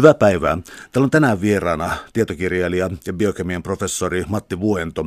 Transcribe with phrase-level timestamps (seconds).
[0.00, 0.58] Hyvää päivää.
[0.92, 5.06] Täällä on tänään vieraana tietokirjailija ja biokemian professori Matti Vuento.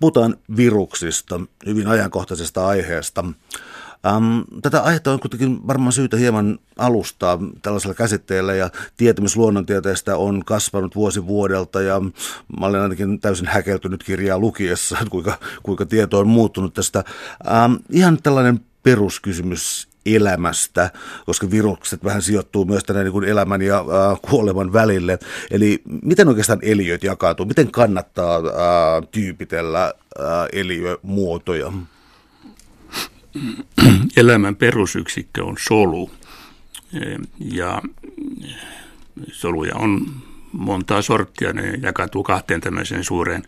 [0.00, 3.24] Puhutaan viruksista, hyvin ajankohtaisesta aiheesta.
[4.06, 10.44] Ähm, tätä aihetta on kuitenkin varmaan syytä hieman alustaa tällaisella käsitteellä ja tietämys luonnontieteestä on
[10.44, 12.00] kasvanut vuosi vuodelta ja
[12.60, 17.04] mä olen ainakin täysin häkeltynyt kirjaa lukiessa, kuinka, kuinka tieto on muuttunut tästä.
[17.46, 20.90] Ähm, ihan tällainen peruskysymys elämästä,
[21.26, 25.18] koska virukset vähän sijoittuu myös tänne niin kuin elämän ja äh, kuoleman välille.
[25.50, 27.46] Eli miten oikeastaan eliöt jakautuu?
[27.46, 31.72] Miten kannattaa äh, tyypitellä äh, eliömuotoja?
[34.16, 36.10] Elämän perusyksikkö on solu
[37.38, 37.82] ja
[39.32, 40.06] soluja on
[40.52, 41.52] montaa sorttia.
[41.52, 43.42] Ne jakautuu kahteen tämmöiseen suureen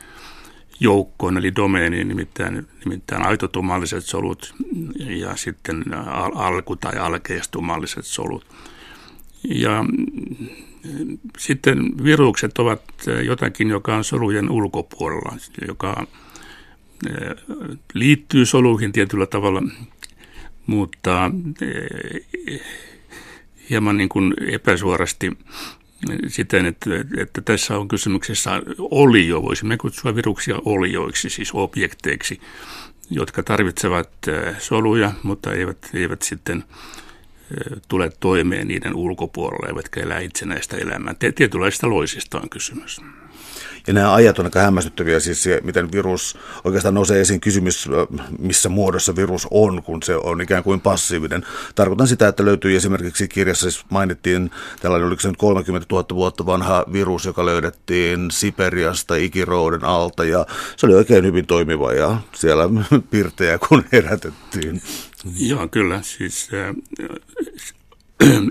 [0.82, 4.54] joukkoon, eli domeeniin, nimittäin, nimittäin aitotumalliset solut
[4.98, 5.84] ja sitten
[6.34, 8.46] alku- tai alkeistummalliset solut.
[9.44, 9.84] Ja
[11.38, 12.82] sitten virukset ovat
[13.24, 15.36] jotakin, joka on solujen ulkopuolella,
[15.68, 16.06] joka
[17.94, 19.62] liittyy soluihin tietyllä tavalla,
[20.66, 21.30] mutta
[23.70, 25.38] hieman niin kuin epäsuorasti
[26.28, 32.40] siten, että, että tässä on kysymyksessä olio, voisimme kutsua viruksia olioiksi, siis objekteiksi,
[33.10, 34.10] jotka tarvitsevat
[34.58, 36.64] soluja, mutta eivät, eivät sitten
[37.88, 41.14] tule toimeen niiden ulkopuolella, eivätkä elää itsenäistä elämää.
[41.34, 43.00] Tietynlaista loisista on kysymys.
[43.86, 47.88] Ja nämä ajat on aika hämmästyttäviä, siis se, miten virus, oikeastaan nousee esiin kysymys,
[48.38, 51.46] missä muodossa virus on, kun se on ikään kuin passiivinen.
[51.74, 56.46] Tarkoitan sitä, että löytyy esimerkiksi kirjassa, siis mainittiin tällainen, oliko se nyt 30 000 vuotta
[56.46, 62.64] vanha virus, joka löydettiin Siperiasta ikirouden alta, ja se oli oikein hyvin toimiva, ja siellä
[63.10, 64.82] pirtejä kun herätettiin.
[65.38, 66.02] Joo, kyllä.
[66.02, 66.74] Siis äh,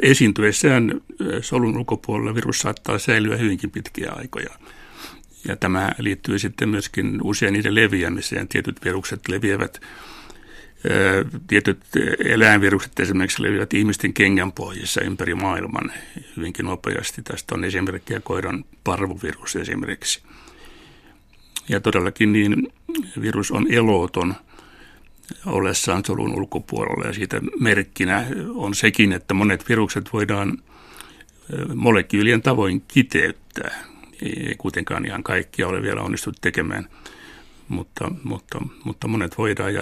[0.02, 1.02] esiintyessään
[1.42, 4.50] solun ulkopuolella virus saattaa säilyä hyvinkin pitkiä aikoja.
[5.47, 8.47] Ja tämä liittyy sitten myöskin usein niiden leviämiseen.
[8.47, 9.81] Tietyt virukset leviävät,
[11.47, 11.79] tietyt
[12.25, 15.91] eläinvirukset esimerkiksi leviävät ihmisten kengänpohjissa ympäri maailman
[16.38, 17.22] hyvinkin nopeasti.
[17.22, 20.22] Tästä on esimerkkiä koiran parvuvirus esimerkiksi.
[21.69, 22.73] Ja todellakin niin
[23.22, 24.35] virus on eloton
[25.46, 28.25] ollessaan solun ulkopuolella ja siitä merkkinä
[28.56, 30.58] on sekin, että monet virukset voidaan
[31.75, 33.91] molekyylien tavoin kiteyttää
[34.22, 36.90] ei kuitenkaan ihan kaikkia ole vielä onnistuttu tekemään,
[37.68, 39.82] mutta, mutta, mutta monet voidaan ja,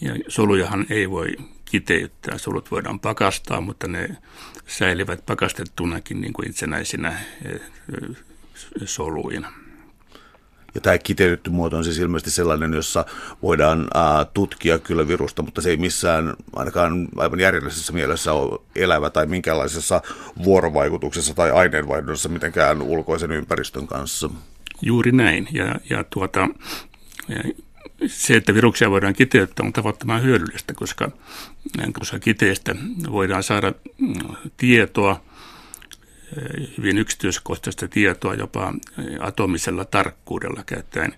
[0.00, 2.38] ja solujahan ei voi kiteyttää.
[2.38, 4.16] Solut voidaan pakastaa, mutta ne
[4.66, 7.60] säilyvät pakastettunakin niin kuin itsenäisinä eh,
[8.84, 9.52] soluina.
[10.74, 13.04] Ja tämä kiteytetty muoto on siis ilmeisesti sellainen, jossa
[13.42, 19.10] voidaan ää, tutkia kyllä virusta, mutta se ei missään ainakaan aivan järjellisessä mielessä ole elävä
[19.10, 20.02] tai minkäänlaisessa
[20.44, 24.30] vuorovaikutuksessa tai aineenvaihdossa mitenkään ulkoisen ympäristön kanssa.
[24.82, 25.48] Juuri näin.
[25.52, 26.48] Ja, ja tuota,
[28.06, 31.10] se, että viruksia voidaan kiteyttää, on tavattoman hyödyllistä, koska,
[31.92, 32.74] koska kiteistä
[33.10, 34.14] voidaan saada mm,
[34.56, 35.20] tietoa–
[36.78, 38.74] hyvin yksityiskohtaista tietoa jopa
[39.20, 41.14] atomisella tarkkuudella käyttäen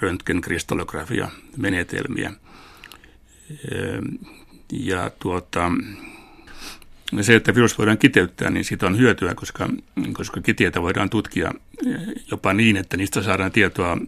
[0.00, 2.32] röntgenkristallografia menetelmiä.
[4.72, 5.72] Ja tuota,
[7.20, 9.68] se, että virus voidaan kiteyttää, niin siitä on hyötyä, koska,
[10.12, 11.52] koska kiteitä voidaan tutkia
[12.30, 13.98] jopa niin, että niistä saadaan tietoa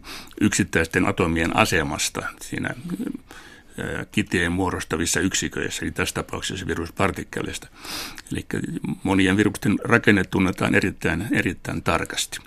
[0.41, 2.75] yksittäisten atomien asemasta siinä
[4.12, 7.69] kiteen muodostavissa yksiköissä, eli tässä tapauksessa viruspartikkeleista.
[8.33, 8.47] Eli
[9.03, 12.39] monien virusten rakenne tunnetaan erittäin, erittäin tarkasti.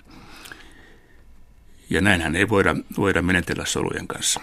[1.90, 4.40] Ja näinhän ei voida, voida menetellä solujen kanssa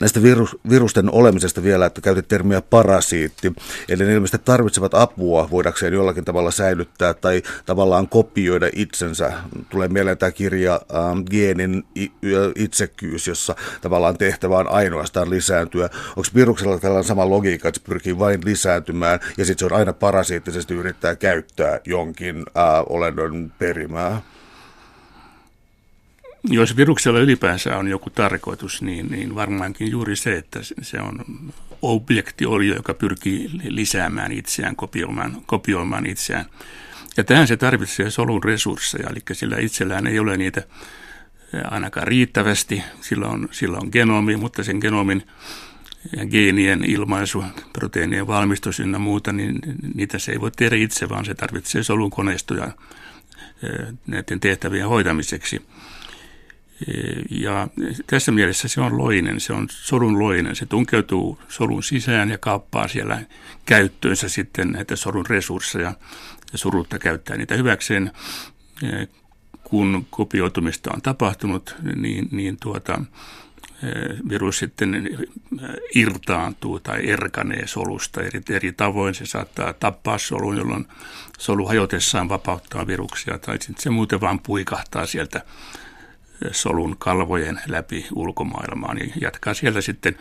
[0.00, 3.52] näistä virus, virusten olemisesta vielä, että käytit termiä parasiitti.
[3.88, 9.32] Eli ne ilmeisesti tarvitsevat apua voidakseen jollakin tavalla säilyttää tai tavallaan kopioida itsensä.
[9.70, 11.84] Tulee mieleen tämä kirja ähm, Geenin
[12.56, 15.90] itsekkyys, jossa tavallaan tehtävä on ainoastaan lisääntyä.
[16.08, 19.92] Onko viruksella tällainen sama logiikka, että se pyrkii vain lisääntymään ja sitten se on aina
[19.92, 24.33] parasiittisesti yrittää käyttää jonkin äh, olennon perimää?
[26.50, 31.24] Jos viruksella ylipäänsä on joku tarkoitus, niin, niin varmaankin juuri se, että se on
[31.82, 36.44] objektiolio, joka pyrkii lisäämään itseään, kopioimaan, kopioimaan itseään.
[37.16, 40.62] Ja tähän se tarvitsee solun resursseja, eli sillä itsellään ei ole niitä
[41.64, 42.82] ainakaan riittävästi.
[43.00, 45.22] Sillä on, sillä on genomi, mutta sen genomin
[46.16, 49.58] ja geenien ilmaisu, proteiinien valmistus ynnä muuta, niin
[49.94, 52.70] niitä se ei voi tehdä itse, vaan se tarvitsee solun koneistoja
[54.06, 55.62] näiden tehtävien hoitamiseksi.
[57.30, 57.68] Ja
[58.06, 60.56] tässä mielessä se on loinen, se on solun loinen.
[60.56, 63.22] Se tunkeutuu solun sisään ja kaappaa siellä
[63.66, 65.92] käyttöönsä sitten näitä solun resursseja
[66.52, 68.12] ja surutta käyttää niitä hyväkseen.
[69.64, 73.00] Kun kopioitumista on tapahtunut, niin, niin tuota,
[74.28, 75.08] virus sitten
[75.94, 79.14] irtaantuu tai erkanee solusta eri, eri tavoin.
[79.14, 80.86] Se saattaa tappaa solun, jolloin
[81.38, 85.42] solu hajotessaan vapauttaa viruksia, tai sitten se muuten vaan puikahtaa sieltä
[86.52, 90.18] solun kalvojen läpi ulkomaailmaan ja jatkaa sieltä sitten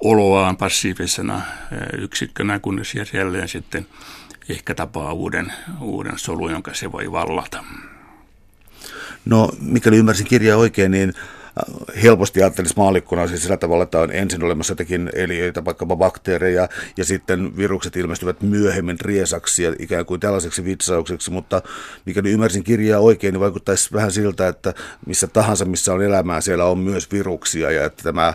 [0.00, 1.42] oloaan passiivisena
[1.98, 3.86] yksikkönä, kunnes jälleen sitten
[4.48, 7.64] ehkä tapaa uuden, uuden solun, jonka se voi vallata.
[9.24, 11.14] No, mikäli ymmärsin kirjaa oikein, niin
[12.02, 17.04] helposti ajattelisi maalikkona siis sillä tavalla, että on ensin olemassa jotakin eliöitä, vaikkapa bakteereja, ja
[17.04, 21.62] sitten virukset ilmestyvät myöhemmin riesaksi ja ikään kuin tällaiseksi vitsaukseksi, mutta
[22.06, 24.74] mikäli ymmärsin kirjaa oikein, niin vaikuttaisi vähän siltä, että
[25.06, 28.34] missä tahansa, missä on elämää, siellä on myös viruksia, ja että tämä ää,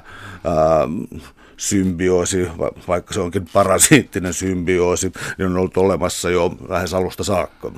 [1.57, 2.48] symbioosi,
[2.88, 7.71] vaikka se onkin parasiittinen symbioosi, niin on ollut olemassa jo lähes alusta saakka.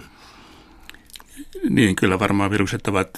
[1.69, 3.09] Niin, kyllä varmaan virukset ovat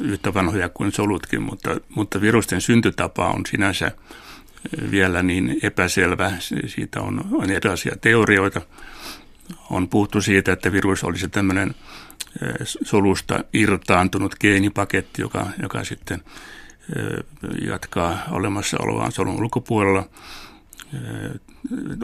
[0.00, 3.90] yhtä vanhoja kuin solutkin, mutta, mutta virusten syntytapa on sinänsä
[4.90, 6.32] vielä niin epäselvä.
[6.66, 8.60] Siitä on, on erilaisia teorioita.
[9.70, 11.74] On puhuttu siitä, että virus olisi tämmöinen
[12.84, 16.20] solusta irtaantunut geenipaketti, joka, joka sitten
[17.66, 20.08] jatkaa olemassaoloaan solun ulkopuolella.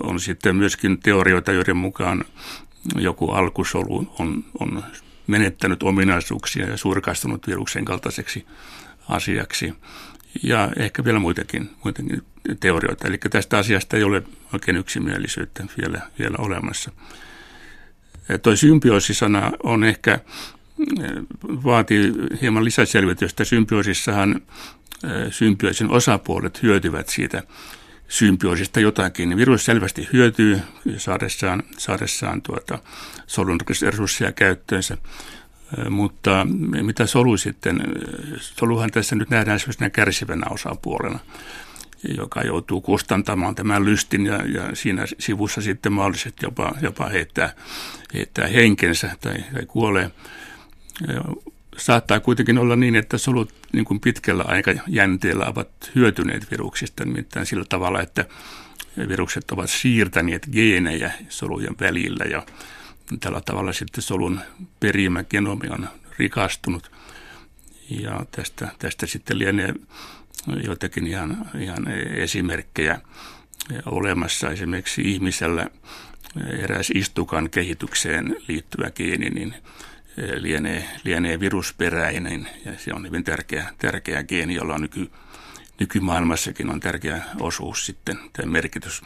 [0.02, 2.25] On sitten myöskin teorioita, joiden mukaan
[2.96, 4.84] joku alkusolu on, on
[5.26, 8.46] menettänyt ominaisuuksia ja surkastunut viruksen kaltaiseksi
[9.08, 9.74] asiaksi.
[10.42, 12.22] Ja ehkä vielä muitakin, muitakin
[12.60, 13.08] teorioita.
[13.08, 14.22] Eli tästä asiasta ei ole
[14.52, 16.92] oikein yksimielisyyttä vielä, vielä olemassa.
[18.42, 20.19] Tuo symbioosisana on ehkä,
[21.64, 23.44] vaatii hieman lisäselvitystä.
[23.44, 24.40] Symbioosissahan
[25.30, 27.42] symbioosin osapuolet hyötyvät siitä
[28.12, 30.60] symbioosista jotakin, niin virus selvästi hyötyy
[30.96, 32.78] saadessaan, saadessaan tuota
[33.26, 34.98] solun resursseja käyttöönsä.
[35.90, 36.46] Mutta
[36.82, 37.82] mitä solu sitten,
[38.38, 41.18] soluhan tässä nyt nähdään sellaisena kärsivänä osapuolena,
[42.16, 47.52] joka joutuu kustantamaan tämän lystin ja, ja siinä sivussa sitten mahdollisesti jopa, jopa heittää,
[48.14, 50.10] heittää henkensä tai, tai kuolee
[51.76, 57.64] saattaa kuitenkin olla niin, että solut niin kuin pitkällä aikajänteellä ovat hyötyneet viruksista, nimittäin sillä
[57.69, 58.24] tavalla, että
[59.08, 62.46] virukset ovat siirtäneet geenejä solujen välillä ja
[63.20, 64.40] tällä tavalla sitten solun
[64.80, 65.88] perimä genomi on
[66.19, 66.90] rikastunut.
[67.90, 69.74] Ja tästä, tästä sitten lienee
[70.64, 73.00] joitakin ihan, ihan esimerkkejä
[73.86, 74.50] olemassa.
[74.50, 75.66] Esimerkiksi ihmisellä
[76.58, 79.54] eräs istukan kehitykseen liittyvä geeni, niin
[80.16, 85.10] lienee, lienee virusperäinen ja se on hyvin tärkeä, tärkeä geeni, jolla on nyky,
[85.80, 89.02] nykymaailmassakin on tärkeä osuus sitten, tämä merkitys.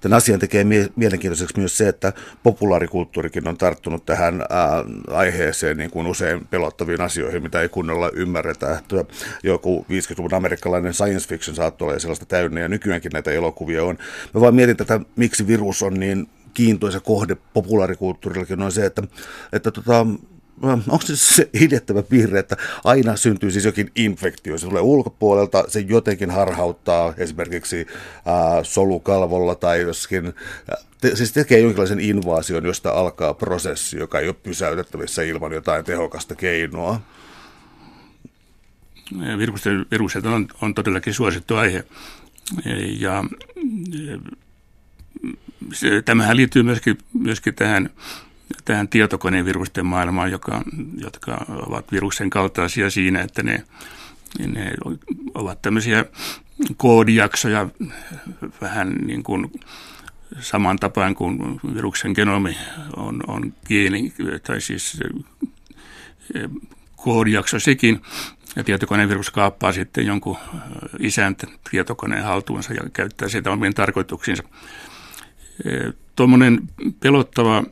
[0.00, 2.12] Tämän asian tekee mie- mielenkiintoiseksi myös se, että
[2.42, 8.78] populaarikulttuurikin on tarttunut tähän ää, aiheeseen niin kuin usein pelottaviin asioihin, mitä ei kunnolla ymmärretä.
[8.78, 9.04] Että
[9.42, 13.98] joku 50-luvun amerikkalainen science fiction saattoi olla sellaista täynnä, ja nykyäänkin näitä elokuvia on.
[14.34, 19.02] Mä vaan mietin tätä, miksi virus on niin kiintoisa kohde populaarikulttuurillakin, on se, että,
[19.52, 20.06] että tota,
[20.62, 21.50] onko se se
[22.08, 27.86] piirre, että aina syntyy siis jokin infektio, se tulee ulkopuolelta, se jotenkin harhauttaa esimerkiksi
[28.26, 30.32] ää, solukalvolla tai joskin,
[31.00, 36.34] te, siis tekee jonkinlaisen invaasion, josta alkaa prosessi, joka ei ole pysäytettävissä ilman jotain tehokasta
[36.34, 37.00] keinoa.
[39.90, 41.84] Virukset on, on todellakin suosittu aihe
[42.98, 43.24] ja
[45.72, 47.90] se, tämähän liittyy myöskin, myöskin tähän
[48.64, 50.62] tähän tietokonevirusten maailmaan, joka,
[50.96, 53.64] jotka ovat viruksen kaltaisia siinä, että ne,
[54.46, 54.72] ne
[55.34, 56.04] ovat tämmöisiä
[56.76, 57.68] koodijaksoja
[58.60, 59.52] vähän niin kuin
[60.40, 62.56] saman tapaan kuin viruksen genomi
[62.96, 64.14] on, on geeni,
[64.46, 65.00] tai siis
[66.34, 66.50] eh,
[66.96, 68.02] koodijakso sekin,
[68.56, 70.36] ja tietokonevirus kaappaa sitten jonkun
[70.98, 74.42] isäntä tietokoneen haltuunsa ja käyttää sitä omiin tarkoituksiinsa.
[75.64, 76.60] Eh, tuommoinen
[77.00, 77.64] pelottava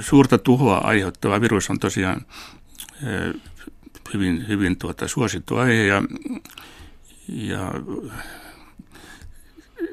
[0.00, 2.26] suurta tuhoa aiheuttava virus on tosiaan
[4.14, 6.02] hyvin, hyvin tuota, suosittu aihe ja,
[7.28, 7.72] ja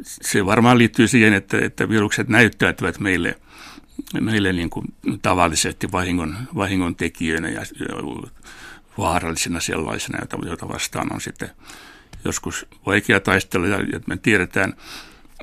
[0.04, 3.40] se varmaan liittyy siihen, että, että virukset näyttäytyvät meille,
[4.20, 4.86] meille niin kuin
[5.22, 7.62] tavallisesti vahingon, vahingon tekijöinä ja
[8.98, 11.50] vaarallisena sellaisena, jota, jota vastaan on sitten
[12.26, 13.68] joskus vaikea taistella.
[13.68, 14.74] Ja me tiedetään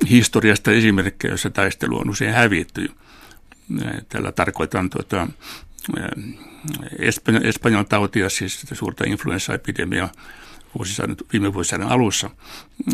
[0.09, 2.91] historiasta esimerkkejä, joissa taistelu on usein hävitty.
[4.09, 5.27] Tällä tarkoitan tuota,
[7.43, 10.09] Espanjan tautia, siis suurta influenssaepidemiaa
[10.77, 12.29] vuosisadan, viime vuosisadan alussa,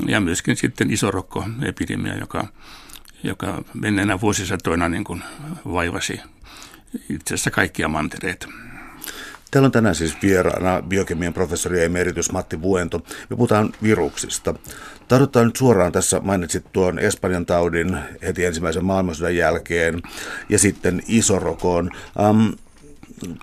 [0.08, 2.48] ja myöskin sitten isorokkoepidemia, joka,
[3.24, 5.24] joka menneenä vuosisatoina niin kuin
[5.65, 6.20] vaivasi
[7.10, 8.48] itse asiassa kaikkia mantereita.
[9.55, 13.01] Täällä on tänään siis vieraana biokemian professori emeritus Matti Vuento.
[13.29, 14.53] Me puhutaan viruksista.
[15.07, 20.01] Tartutaan nyt suoraan tässä, mainitsit tuon Espanjan taudin heti ensimmäisen maailmansodan jälkeen
[20.50, 21.91] ja sitten isorokoon.
[22.29, 22.53] Um,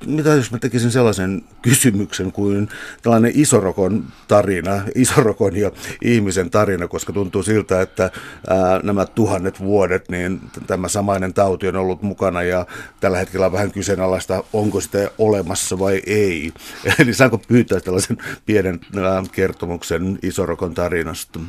[0.06, 2.68] mitä jos mä tekisin sellaisen kysymyksen kuin
[3.02, 5.70] tällainen isorokon tarina, isorokon ja
[6.02, 8.10] ihmisen tarina, koska tuntuu siltä, että
[8.48, 12.66] ää, nämä tuhannet vuodet, niin tämä samainen tauti on ollut mukana ja
[13.00, 16.52] tällä hetkellä on vähän kyseenalaista, onko sitä olemassa vai ei.
[16.98, 21.40] Eli saanko pyytää tällaisen pienen ää, kertomuksen isorokon tarinasta?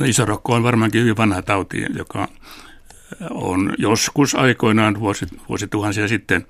[0.00, 2.28] No isorokko on varmaankin hyvin vanha tauti, joka
[3.30, 5.00] on joskus aikoinaan
[5.48, 6.46] vuosituhansia sitten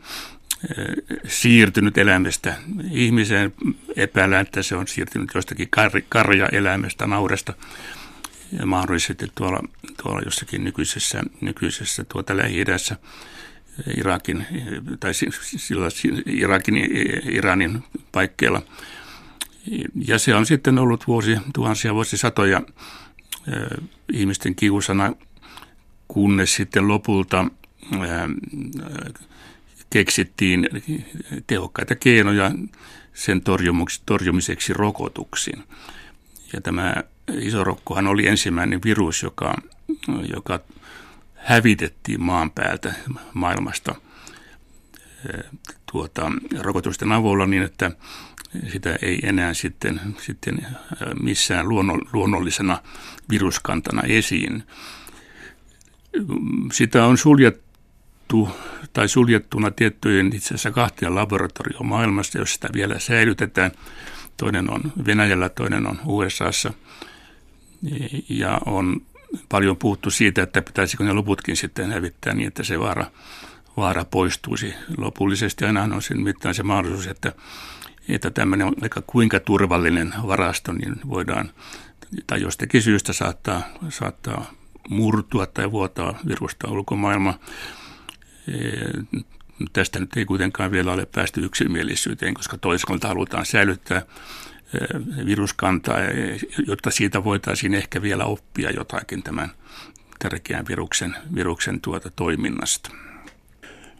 [1.29, 2.55] siirtynyt eläimestä
[2.91, 3.55] ihmiseen.
[3.97, 7.55] Epäillään, että se on siirtynyt jostakin kar- karjaeläimestä, nauresta
[8.59, 9.61] ja mahdollisesti tuolla,
[10.03, 12.97] tuolla jossakin nykyisessä, nykyisessä tuota Lähi-idässä,
[13.97, 14.47] Irakin,
[15.01, 15.89] tai sillä
[16.27, 16.77] Irakin,
[17.31, 18.63] Iranin paikkeilla.
[20.07, 22.63] Ja se on sitten ollut vuosi, tuhansia vuosisatoja
[24.13, 25.13] ihmisten kiusana,
[26.09, 27.47] kunnes sitten lopulta
[29.91, 30.69] keksittiin
[31.47, 32.51] tehokkaita keinoja
[33.15, 33.43] sen
[34.07, 35.65] torjumiseksi rokotuksiin.
[36.53, 36.95] Ja tämä
[37.41, 39.55] isorokkohan oli ensimmäinen virus, joka,
[40.35, 40.61] joka
[41.35, 42.95] hävitettiin maan päältä
[43.35, 43.95] maailmasta
[45.93, 47.91] tuota, rokotusten avulla niin, että
[48.73, 50.67] sitä ei enää sitten, sitten
[51.23, 51.69] missään
[52.13, 52.83] luonnollisena
[53.31, 54.63] viruskantana esiin.
[56.73, 57.68] Sitä on suljettu
[58.93, 63.71] tai suljettuna tiettyjen itse asiassa kahtia laboratorioon maailmassa, jos sitä vielä säilytetään.
[64.37, 66.73] Toinen on Venäjällä, toinen on USAssa.
[68.29, 69.01] Ja on
[69.49, 73.07] paljon puhuttu siitä, että pitäisikö ne loputkin sitten hävittää niin, että se vaara,
[73.77, 75.65] vaara poistuisi lopullisesti.
[75.65, 77.33] Aina on siinä mittaan se mahdollisuus, että,
[78.09, 81.51] että tämmöinen aika kuinka turvallinen varasto, niin voidaan,
[82.27, 84.51] tai jostakin syystä saattaa, saattaa
[84.89, 87.39] murtua tai vuotaa virusta ulkomaailmaan.
[89.73, 94.03] Tästä nyt ei kuitenkaan vielä ole päästy yksimielisyyteen, koska toisaalta halutaan säilyttää
[95.27, 95.97] viruskantaa,
[96.67, 99.51] jotta siitä voitaisiin ehkä vielä oppia jotakin tämän
[100.19, 102.91] tärkeän viruksen, viruksen tuota toiminnasta.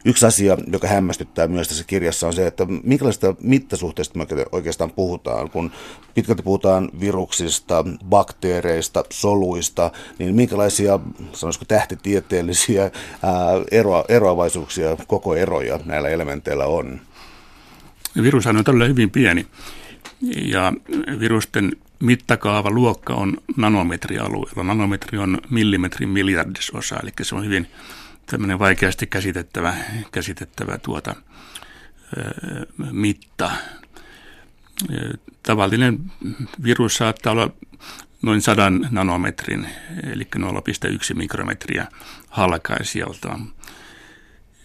[0.05, 5.49] Yksi asia, joka hämmästyttää myös tässä kirjassa on se, että minkälaista mittasuhteista me oikeastaan puhutaan.
[5.49, 5.71] Kun
[6.13, 10.99] pitkälti puhutaan viruksista, bakteereista, soluista, niin minkälaisia,
[11.33, 12.91] sanoisiko tähtitieteellisiä ää,
[13.71, 17.01] eroa, eroavaisuuksia, koko eroja näillä elementeillä on?
[18.21, 19.47] Virushan on todella hyvin pieni
[20.21, 20.73] ja
[21.19, 24.63] virusten mittakaava luokka on nanometrialueella.
[24.63, 27.67] Nanometri on millimetrin miljardisosa, eli se on hyvin
[28.29, 29.73] tämmöinen vaikeasti käsitettävä,
[30.11, 31.15] käsitettävä tuota,
[32.91, 33.51] mitta.
[35.43, 35.99] Tavallinen
[36.63, 37.51] virus saattaa olla
[38.21, 39.67] noin sadan nanometrin,
[40.03, 41.87] eli 0,1 mikrometriä
[42.29, 43.53] halkaisijaltaan.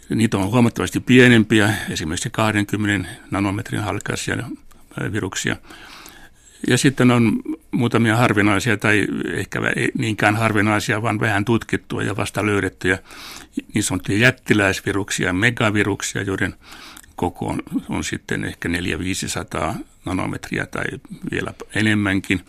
[0.09, 4.37] Niitä on huomattavasti pienempiä, esimerkiksi 20 nanometrin halkaisia
[5.12, 5.56] viruksia.
[6.68, 7.42] Ja sitten on
[7.75, 12.99] muutamia harvinaisia tai ehkä ei niinkään harvinaisia, vaan vähän tutkittua ja vasta löydettyjä
[13.75, 16.54] niin sanottuja jättiläisviruksia, megaviruksia, joiden
[17.16, 20.85] koko on, on sitten ehkä 400-500 nanometriä tai
[21.31, 22.40] vielä enemmänkin.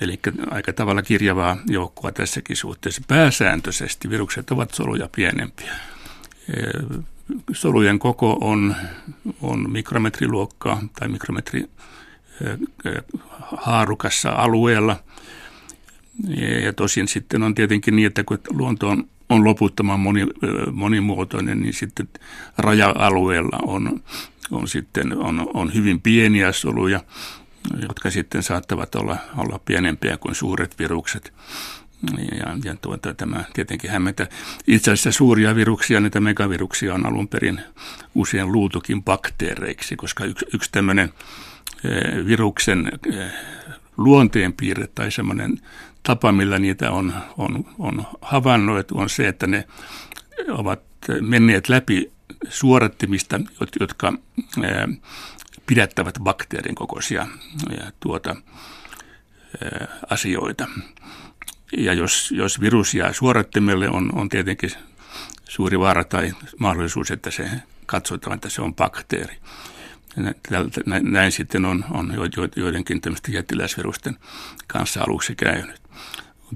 [0.00, 3.02] Eli aika tavalla kirjavaa joukkoa tässäkin suhteessa.
[3.08, 5.72] Pääsääntöisesti virukset ovat soluja pienempiä.
[7.52, 8.76] Solujen koko on,
[9.42, 11.64] on mikrometriluokkaa tai mikrometri
[13.56, 14.96] haarukassa alueella.
[16.64, 20.26] Ja tosin sitten on tietenkin niin, että kun luonto on, on loputtoman moni,
[20.72, 22.08] monimuotoinen, niin sitten
[22.58, 24.02] raja-alueella on,
[24.50, 27.00] on, sitten, on, on hyvin pieniä soluja,
[27.82, 31.32] jotka sitten saattavat olla, olla pienempiä kuin suuret virukset.
[32.38, 34.26] Ja, ja tuota, tämä tietenkin hämmentä.
[34.66, 37.60] Itse asiassa suuria viruksia, näitä megaviruksia on alun perin
[38.14, 41.12] usein luutukin bakteereiksi, koska yksi, yksi tämmöinen
[42.26, 43.32] viruksen eh,
[43.96, 45.60] luonteenpiirre tai semmoinen
[46.02, 49.66] tapa, millä niitä on, on, on havainnoitu, on se, että ne
[50.48, 50.80] ovat
[51.20, 52.12] menneet läpi
[52.48, 53.40] suorattimista,
[53.80, 54.12] jotka
[54.62, 54.98] eh,
[55.66, 57.26] pidättävät bakteerin kokoisia
[58.00, 58.36] tuota,
[60.10, 60.66] asioita.
[61.76, 64.70] Ja jos, jos virus jää suorattimelle, on, on tietenkin
[65.48, 67.50] suuri vaara tai mahdollisuus, että se
[67.86, 69.36] katsotaan, että se on bakteeri.
[71.02, 72.12] Näin sitten on, on
[72.56, 74.16] joidenkin tämmöisten jättiläisvirusten
[74.66, 75.82] kanssa aluksi käynyt.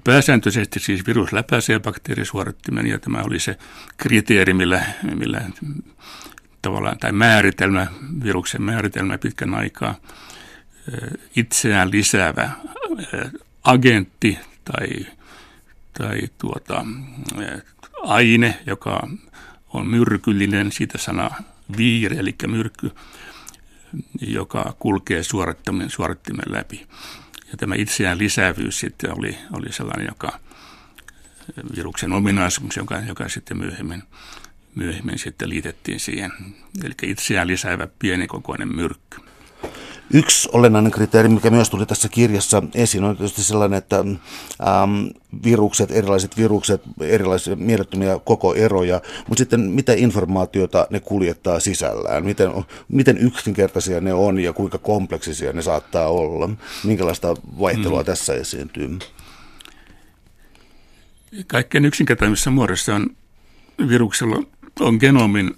[0.04, 3.58] Pääsääntöisesti siis virus läpäisee bakteerisuorittimen ja tämä oli se
[3.96, 4.82] kriteeri, millä,
[5.14, 5.42] millä
[6.62, 7.86] tavallaan, tai määritelmä,
[8.24, 9.94] viruksen määritelmä pitkän aikaa
[11.36, 12.50] itseään lisäävä
[13.64, 14.88] agentti tai,
[15.98, 16.84] tai tuota,
[18.02, 19.08] aine, joka
[19.72, 21.30] on myrkyllinen, siitä sana
[21.76, 22.90] viire, eli myrkky,
[24.20, 26.86] joka kulkee suorittimen, suorittimen läpi.
[27.50, 30.40] Ja tämä itseään lisäävyys sitten oli, oli sellainen, joka
[31.76, 34.02] viruksen ominaisuus, joka, joka sitten myöhemmin,
[34.74, 36.32] myöhemmin sitten liitettiin siihen.
[36.84, 39.27] Eli itseään lisäävä pienikokoinen myrkky.
[40.14, 45.10] Yksi olennainen kriteeri, mikä myös tuli tässä kirjassa esiin, on tietysti sellainen, että äm,
[45.44, 52.50] virukset, erilaiset virukset, erilaisia mielettömiä koko eroja, mutta sitten mitä informaatiota ne kuljettaa sisällään, miten,
[52.88, 56.50] miten yksinkertaisia ne on ja kuinka kompleksisia ne saattaa olla,
[56.84, 58.06] minkälaista vaihtelua hmm.
[58.06, 58.98] tässä esiintyy.
[61.46, 63.16] Kaikkein yksinkertaisemmissa muodossa on
[63.88, 64.42] viruksella
[64.80, 65.54] on genomin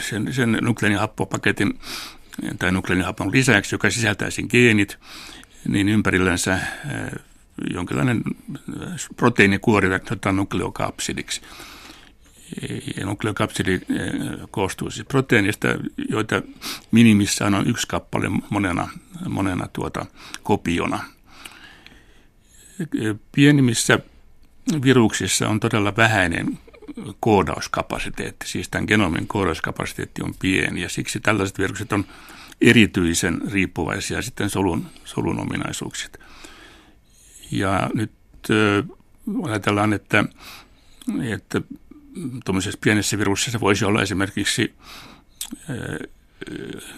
[0.00, 1.78] sen, sen nukleinihappopaketin
[2.58, 4.98] tai nukleonihapon lisäksi, joka sisältää sen geenit,
[5.68, 6.62] niin ympärillänsä äh,
[7.74, 8.22] jonkinlainen
[8.56, 11.40] äh, proteiinikuori katsotaan nukleokapsidiksi.
[12.96, 15.68] Ja nukleokapsidi äh, koostuu siis proteiinista,
[16.10, 16.42] joita
[16.90, 18.88] minimissään on yksi kappale monena,
[19.28, 20.06] monena tuota
[20.42, 21.04] kopiona.
[23.32, 23.98] Pienimmissä
[24.82, 26.58] viruksissa on todella vähäinen
[27.20, 32.04] koodauskapasiteetti, siis tämän genomin koodauskapasiteetti on pieni ja siksi tällaiset virukset on
[32.60, 36.18] erityisen riippuvaisia sitten solun, solun ominaisuuksista.
[37.50, 38.12] Ja nyt
[38.50, 38.88] äh,
[39.44, 40.24] ajatellaan, että,
[41.22, 41.60] että
[42.44, 44.74] tuollaisessa pienessä viruksessa voisi olla esimerkiksi
[45.70, 45.76] äh,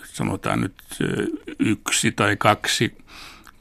[0.05, 0.75] sanotaan nyt
[1.59, 2.95] yksi tai kaksi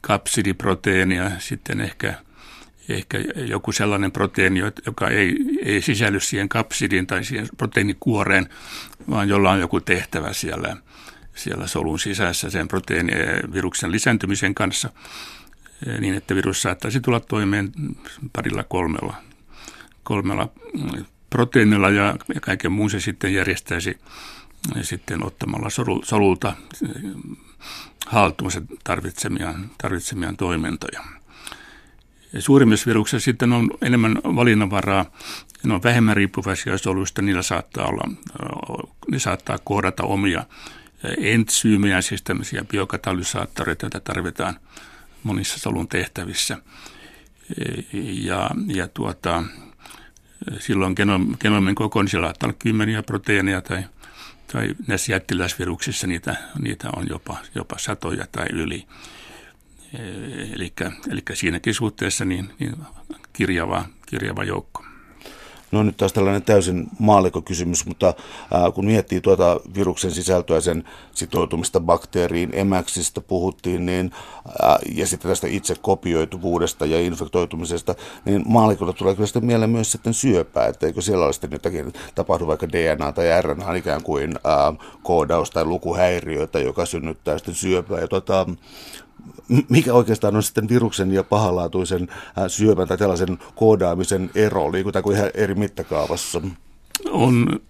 [0.00, 2.14] kapsidiproteiinia, sitten ehkä
[2.88, 8.48] ehkä joku sellainen proteiini, joka ei, ei sisälly siihen kapsidiin tai siihen proteiinikuoreen,
[9.10, 10.76] vaan jolla on joku tehtävä siellä,
[11.34, 14.90] siellä solun sisässä sen proteiiniviruksen lisääntymisen kanssa,
[16.00, 17.72] niin että virus saattaisi tulla toimeen
[18.32, 19.14] parilla kolmella,
[20.02, 20.48] kolmella
[21.30, 23.98] proteiinilla ja kaiken muun se sitten järjestäisi
[24.82, 25.68] sitten ottamalla
[26.04, 26.54] solulta
[28.06, 31.04] haltuunsa tarvitsemiaan, tarvitsemiaan toimintoja.
[32.38, 35.04] Suurimmissa viruksissa sitten on enemmän valinnanvaraa,
[35.62, 38.10] ne on vähemmän riippuvaisia soluista, niillä saattaa olla,
[39.10, 40.44] ne saattaa kohdata omia
[41.18, 44.56] entsyymejä, siis tämmöisiä biokatalysaattoreita, joita tarvitaan
[45.22, 46.58] monissa solun tehtävissä.
[48.02, 49.42] Ja, ja tuota,
[50.58, 53.84] silloin genom, genomin koko, niin siellä saattaa olla kymmeniä proteiineja tai,
[54.52, 58.86] tai näissä jättiläisviruksissa niitä, niitä on jopa, jopa satoja tai yli.
[60.54, 60.72] Eli,
[61.10, 62.76] eli siinäkin suhteessa niin, niin
[63.32, 64.84] kirjava, kirjava joukko.
[65.72, 68.14] No nyt taas tällainen täysin maallikokysymys, mutta
[68.74, 74.10] kun miettii tuota viruksen sisältöä, sen sitoutumista bakteeriin, emäksistä puhuttiin, niin,
[74.94, 80.14] ja sitten tästä itse kopioituvuudesta ja infektoitumisesta, niin maallikolle tulee kyllä sitten mieleen myös sitten
[80.14, 84.72] syöpää, että eikö siellä ole sitten jotakin tapahdu vaikka DNA tai RNA ikään kuin ää,
[85.02, 88.00] koodaus tai lukuhäiriöitä, joka synnyttää sitten syöpää.
[88.00, 88.46] Ja tuota,
[89.68, 94.72] mikä oikeastaan on sitten viruksen ja pahalaatuisen äh, syövän tai tällaisen koodaamisen ero?
[94.72, 96.40] Liikutaanko ihan eri mittakaavassa?
[97.10, 97.60] On,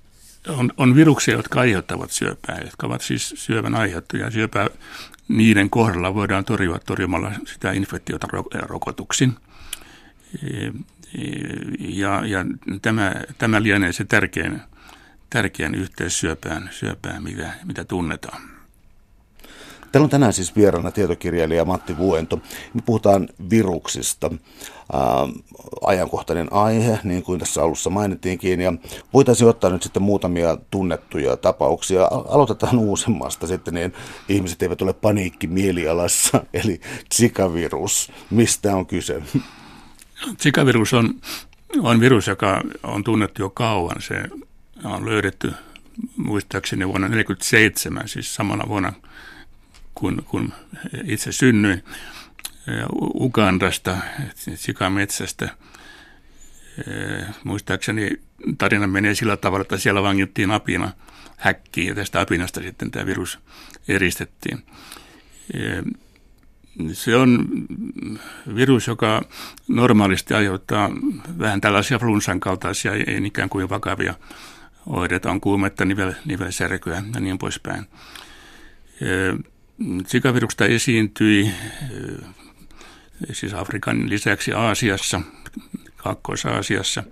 [0.49, 4.31] on, on viruksia, jotka aiheuttavat syöpää, jotka ovat siis syövän aiheuttajia.
[4.31, 4.69] Syöpää
[5.29, 8.29] niiden kohdalla voidaan torjua torjumalla sitä infektiota
[8.62, 9.37] rokotuksin.
[11.79, 12.45] Ja, ja
[12.83, 14.61] tämä, tämä lienee se tärkein,
[15.31, 18.54] tärkein yhteys syöpään, syöpään mitä, mitä tunnetaan.
[19.94, 22.37] Täällä on tänään siis vieraana tietokirjailija Matti Vuento.
[22.74, 24.30] Me puhutaan viruksista.
[24.92, 25.02] Ää,
[25.87, 28.72] ajankohtainen aihe, niin kuin tässä alussa mainittiinkin, ja
[29.12, 32.04] voitaisiin ottaa nyt sitten muutamia tunnettuja tapauksia.
[32.28, 33.92] Aloitetaan uusimmasta sitten, niin
[34.28, 36.80] ihmiset eivät ole paniikki mielialassa, eli
[37.14, 38.12] Zika-virus.
[38.30, 39.22] Mistä on kyse?
[40.42, 41.14] Zika-virus on,
[41.78, 44.02] on virus, joka on tunnettu jo kauan.
[44.02, 44.22] Se
[44.85, 45.52] on löydetty
[46.16, 48.92] muistaakseni vuonna 1947, siis samana vuonna
[49.94, 50.52] kun, kun
[51.04, 51.83] itse synnyin
[53.14, 53.96] Ugandasta,
[54.54, 55.48] sikametsästä.
[57.44, 58.11] Muistaakseni
[58.59, 60.92] tarina menee sillä tavalla, että siellä vangittiin apina
[61.37, 63.38] häkkiin ja tästä apinasta sitten tämä virus
[63.88, 64.64] eristettiin.
[66.92, 67.48] Se on
[68.54, 69.22] virus, joka
[69.68, 70.90] normaalisti aiheuttaa
[71.38, 74.14] vähän tällaisia flunssan kaltaisia, ei ikään kuin vakavia
[74.87, 77.87] oireita on kuumetta, nivel, nivelsärkyä ja niin poispäin.
[80.07, 81.51] Sikavirusta esiintyi
[83.33, 85.21] siis Afrikan lisäksi Aasiassa,
[85.97, 87.03] Kaakkois-Aasiassa.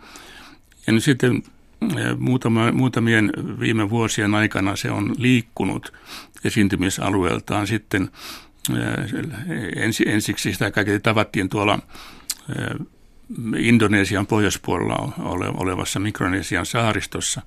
[0.87, 1.43] Ja nyt sitten
[2.19, 5.93] muutama, muutamien viime vuosien aikana se on liikkunut
[6.45, 8.11] esiintymisalueeltaan sitten
[9.77, 11.79] ensi, ensiksi sitä kaikkea tavattiin tuolla
[13.59, 15.13] Indonesian pohjoispuolella
[15.57, 17.43] olevassa Mikronesian saaristossa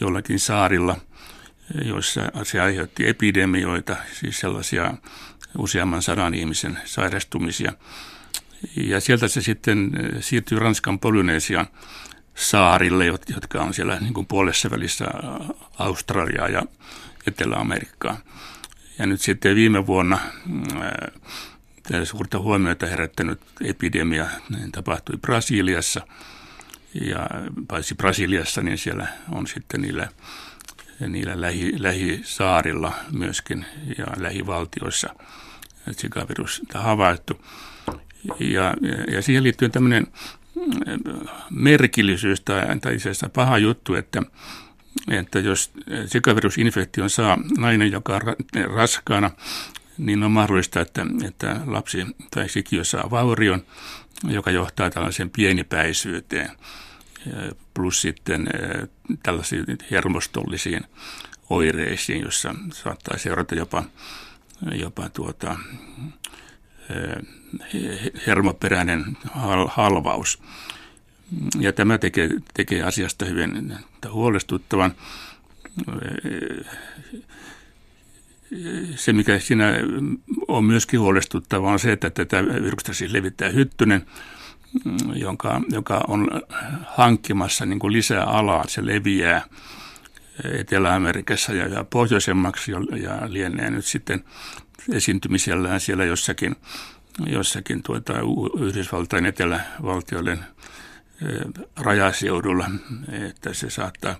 [0.00, 0.96] jollakin saarilla,
[1.84, 4.94] joissa se aiheutti epidemioita, siis sellaisia
[5.58, 7.72] useamman sadan ihmisen sairastumisia.
[8.76, 11.66] Ja sieltä se sitten siirtyi Ranskan Polynesian
[12.34, 15.04] saarille, jotka on siellä niin kuin puolessa välissä
[15.78, 16.62] Australiaa ja
[17.26, 18.16] Etelä-Amerikkaa.
[18.98, 20.18] Ja nyt sitten viime vuonna
[21.82, 26.06] tämä suurta huomiota herättänyt epidemia niin tapahtui Brasiliassa.
[26.94, 27.26] Ja
[27.68, 30.08] paitsi Brasiliassa, niin siellä on sitten niillä,
[31.00, 33.66] niillä lähi, lähisaarilla myöskin
[33.98, 35.14] ja lähivaltioissa
[35.92, 37.40] Zika-virus havaittu.
[38.38, 38.74] Ja,
[39.12, 40.06] ja siihen liittyy tämmöinen
[41.50, 44.22] merkillisyys tai, tai itse paha juttu, että,
[45.10, 45.72] että jos
[46.06, 48.20] sikavirusinfektion saa nainen, joka on
[48.74, 49.30] raskaana,
[49.98, 53.62] niin on mahdollista, että, että lapsi tai sikiö saa vaurion,
[54.28, 56.50] joka johtaa tällaiseen pienipäisyyteen,
[57.74, 58.46] plus sitten
[59.22, 60.80] tällaisiin hermostollisiin
[61.50, 63.84] oireisiin, jossa saattaa seurata jopa,
[64.72, 65.56] jopa tuota,
[68.26, 69.04] hermoperäinen
[69.68, 70.42] halvaus.
[71.60, 73.76] Ja tämä tekee, tekee asiasta hyvin
[74.12, 74.94] huolestuttavan.
[78.96, 79.72] Se, mikä siinä
[80.48, 84.06] on myöskin huolestuttavaa, on se, että tätä virusta siis levittää hyttynen,
[85.14, 86.28] jonka, joka on
[86.86, 88.64] hankkimassa niin kuin lisää alaa.
[88.68, 89.42] Se leviää
[90.58, 94.24] Etelä-Amerikassa ja, ja pohjoisemmaksi ja lienee nyt sitten
[94.92, 96.56] esiintymisellään siellä jossakin,
[97.26, 98.14] jossakin tuota
[98.60, 100.44] Yhdysvaltain etelävaltioiden
[101.76, 102.70] rajaseudulla,
[103.12, 104.16] että se saattaa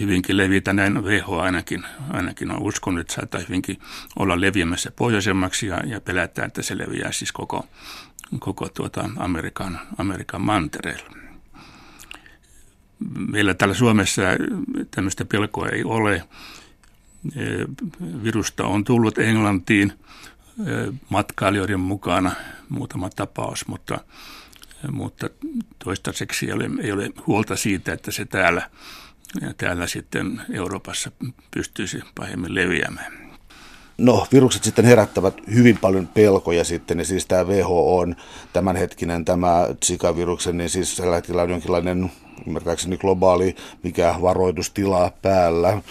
[0.00, 3.78] hyvinkin levitä, näin WHO ainakin, ainakin on uskonut, että saattaa hyvinkin
[4.16, 7.66] olla leviämässä pohjoisemmaksi ja, ja pelätään, että se leviää siis koko,
[8.38, 11.10] koko tuota Amerikan, Amerikan mantereella.
[13.14, 14.22] Meillä täällä Suomessa
[14.90, 16.24] tämmöistä pelkoa ei ole.
[18.24, 19.92] Virusta on tullut Englantiin
[21.08, 22.32] matkailijoiden mukana
[22.68, 23.98] muutama tapaus, mutta,
[24.90, 25.30] mutta
[25.84, 28.70] toistaiseksi ei ole, ei ole huolta siitä, että se täällä,
[29.56, 31.10] täällä sitten Euroopassa
[31.50, 33.21] pystyisi pahemmin leviämään.
[34.02, 38.16] No, virukset sitten herättävät hyvin paljon pelkoja sitten, ja siis tämä WHO on
[38.52, 42.10] tämänhetkinen tämä Zika-viruksen, niin siis tällä hetkellä on jonkinlainen
[42.46, 45.82] ymmärtääkseni globaali, mikä varoitustila päällä,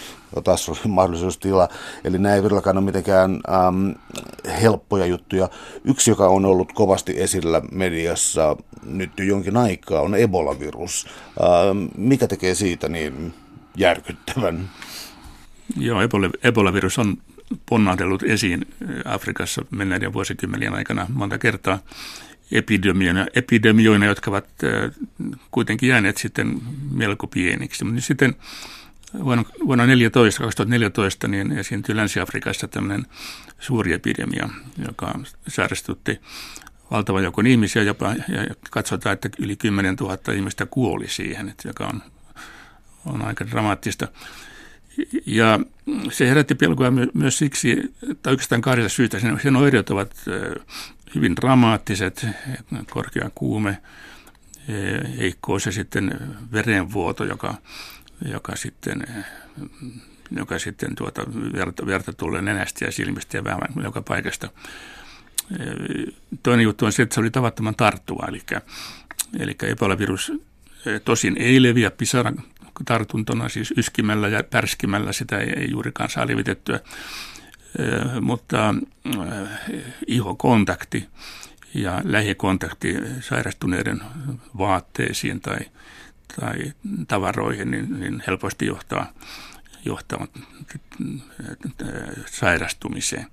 [0.43, 1.69] taas mahdollisuustila.
[2.03, 3.31] Eli nämä ei todellakaan ole mitenkään
[3.67, 3.95] äm,
[4.61, 5.49] helppoja juttuja.
[5.85, 11.07] Yksi, joka on ollut kovasti esillä mediassa nyt jo jonkin aikaa, on Ebola-virus.
[11.41, 13.33] Ähm, mikä tekee siitä niin
[13.77, 14.69] järkyttävän?
[15.77, 15.99] Joo,
[16.43, 17.17] Ebola-virus on
[17.69, 18.65] ponnahdellut esiin
[19.05, 21.79] Afrikassa menneiden vuosikymmenien aikana monta kertaa
[22.51, 24.45] epidemioina, epidemioina jotka ovat
[25.51, 26.61] kuitenkin jääneet sitten
[26.91, 27.85] melko pieniksi.
[27.85, 28.35] Mutta sitten
[29.23, 33.05] vuonna, vuonna 14, 2014 niin esiintyi Länsi-Afrikassa tämmöinen
[33.59, 34.49] suuri epidemia,
[34.85, 36.21] joka sairastutti
[36.91, 42.01] valtavan joukon ihmisiä jopa, ja katsotaan, että yli 10 000 ihmistä kuoli siihen, joka on,
[43.05, 44.07] on aika dramaattista.
[45.25, 45.59] Ja
[46.11, 49.19] se herätti pelkoa myös siksi, tai oikeastaan kahdesta syystä.
[49.19, 50.15] Sen oireet ovat
[51.15, 52.27] hyvin dramaattiset,
[52.89, 53.77] korkea kuume,
[55.17, 56.19] heikkous ja sitten
[56.51, 57.53] verenvuoto, joka,
[58.31, 59.03] joka sitten,
[60.35, 61.21] joka sitten tuota
[61.53, 64.49] verta, verta tulee nenästä ja silmistä ja vähän joka paikasta.
[66.43, 68.41] Toinen juttu on se, että se oli tavattoman tarttuva, eli,
[69.39, 70.31] eli Ebola-virus
[71.05, 72.43] tosin ei leviä pisaran
[72.85, 76.79] tartuntona, siis yskimällä ja pärskimällä sitä ei, ei juurikaan saa levitettyä
[78.21, 78.75] mutta
[80.07, 81.07] ihokontakti
[81.73, 84.01] ja lähikontakti sairastuneiden
[84.57, 85.59] vaatteisiin tai,
[86.39, 86.73] tai
[87.07, 89.13] tavaroihin niin, niin helposti johtaa,
[89.85, 90.27] johtaa
[92.25, 93.27] sairastumiseen.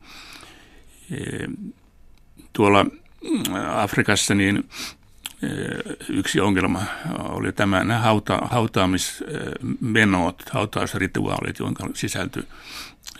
[2.52, 2.87] Tuolla
[3.74, 4.68] Afrikassa niin
[6.09, 6.83] yksi ongelma
[7.18, 12.42] oli tämä nämä hauta, hautaamismenot, hautausrituaalit, jonka sisältyi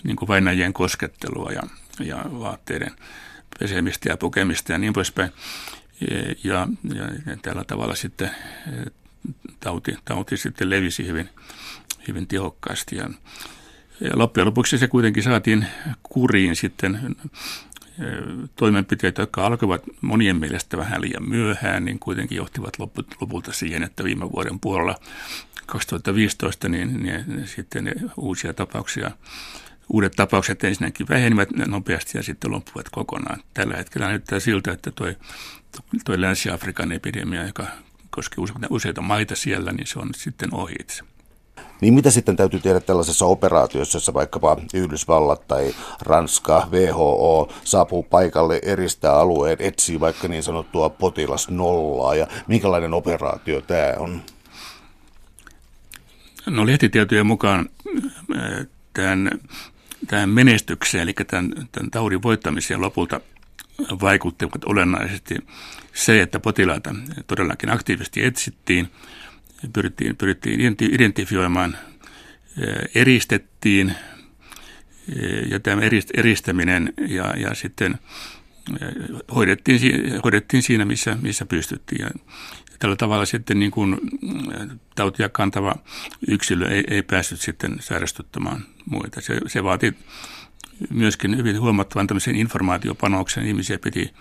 [0.05, 1.63] niin kuin vainajien koskettelua ja,
[2.01, 2.91] ja vaatteiden
[3.59, 5.31] pesemistä ja pukemista ja niin poispäin.
[6.45, 8.31] Ja, ja, ja tällä tavalla sitten
[9.61, 11.29] tauti, tauti sitten levisi hyvin,
[12.09, 12.97] hyvin tehokkaasti.
[12.97, 13.11] Ja,
[14.01, 15.67] ja loppujen lopuksi se kuitenkin saatiin
[16.03, 17.17] kuriin sitten
[18.57, 22.79] toimenpiteitä, jotka alkoivat monien mielestä vähän liian myöhään, niin kuitenkin johtivat
[23.21, 24.95] lopulta siihen, että viime vuoden puolella
[25.67, 29.11] 2015 niin, niin sitten uusia tapauksia
[29.89, 33.43] uudet tapaukset ensinnäkin vähenivät nopeasti ja sitten loppuvat kokonaan.
[33.55, 35.07] Tällä hetkellä näyttää siltä, että tuo
[36.05, 37.67] toi Länsi-Afrikan epidemia, joka
[38.11, 41.05] koskee useita maita siellä, niin se on sitten ohi itse.
[41.81, 48.61] Niin mitä sitten täytyy tehdä tällaisessa operaatiossa, jossa vaikkapa Yhdysvallat tai Ranska, WHO saapuu paikalle,
[48.63, 54.23] eristää alueen, etsii vaikka niin sanottua potilasnollaa ja minkälainen operaatio tämä on?
[56.47, 57.69] No lehtitietojen mukaan
[58.93, 59.31] tämän,
[60.07, 63.21] tämän menestykseen, eli tämän, tämän taudin voittamiseen lopulta
[64.01, 65.35] vaikuttivat olennaisesti
[65.95, 66.95] se, että potilaita
[67.27, 68.89] todellakin aktiivisesti etsittiin,
[69.73, 71.77] pyrittiin, pyrittiin identifioimaan,
[72.95, 73.95] eristettiin
[75.51, 75.83] ja tämä
[76.15, 77.99] eristäminen ja, ja sitten
[79.35, 79.81] hoidettiin,
[80.25, 82.01] hoidettiin siinä, missä, missä pystyttiin.
[82.01, 82.11] Ja
[82.79, 83.97] tällä tavalla sitten niin kuin
[84.95, 85.75] tautia kantava
[86.29, 89.21] yksilö ei, ei päässyt sitten sairastuttamaan muita.
[89.21, 89.95] Se, se vaati
[90.91, 93.47] myöskin hyvin huomattavan tämmöisen informaatiopanoksen.
[93.47, 94.15] Ihmisiä piti,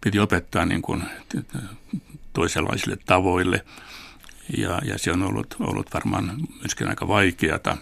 [0.00, 1.02] piti opettaa niin kuin
[2.32, 3.64] toisenlaisille tavoille
[4.56, 7.76] ja, ja se on ollut, ollut varmaan myöskin aika vaikeata.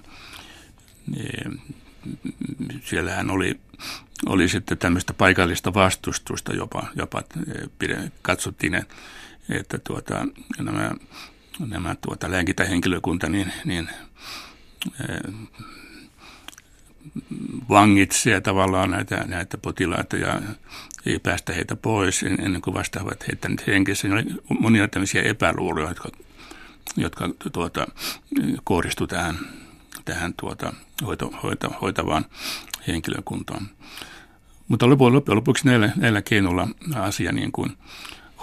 [2.85, 3.61] Siellähän oli,
[4.27, 7.23] oli sitten tämmöistä paikallista vastustusta jopa, jopa
[8.23, 8.75] katsottiin,
[9.49, 10.27] että tuota,
[10.59, 10.91] nämä,
[11.69, 13.89] nämä tuota, lääkintähenkilökunta niin, niin
[17.69, 20.41] vangitsee tavallaan näitä, näitä potilaita ja
[21.07, 24.09] ei päästä heitä pois ennen kuin vasta ovat heittäneet henkensä.
[24.09, 24.25] Oli
[24.61, 26.09] monia tämmöisiä epäluuloja, jotka,
[26.97, 27.87] jotka tuota,
[28.65, 29.39] kohdistuivat tähän,
[30.05, 30.73] tähän tuota,
[31.07, 32.25] hoito, hoito, hoitavaan
[32.87, 33.69] henkilökuntaan.
[34.69, 37.77] Mutta loppujen lopuksi näillä, näillä keinoilla asia niin kuin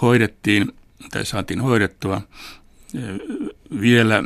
[0.02, 0.72] hoidettiin
[1.10, 2.22] tai saatiin hoidettua.
[3.80, 4.24] Vielä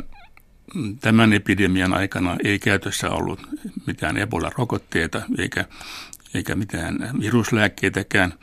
[1.01, 3.39] tämän epidemian aikana ei käytössä ollut
[3.87, 5.65] mitään Ebola-rokotteita eikä,
[6.33, 8.33] eikä mitään viruslääkkeitäkään.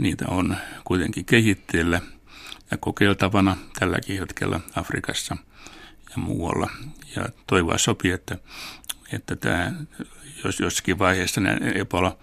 [0.00, 2.00] Niitä on kuitenkin kehitteillä
[2.72, 5.36] ja kokeiltavana tälläkin hetkellä Afrikassa
[6.10, 6.70] ja muualla.
[7.16, 8.38] Ja toivoa sopii, että,
[9.12, 9.72] että tämä,
[10.44, 12.18] jos jossakin vaiheessa nämä Ebola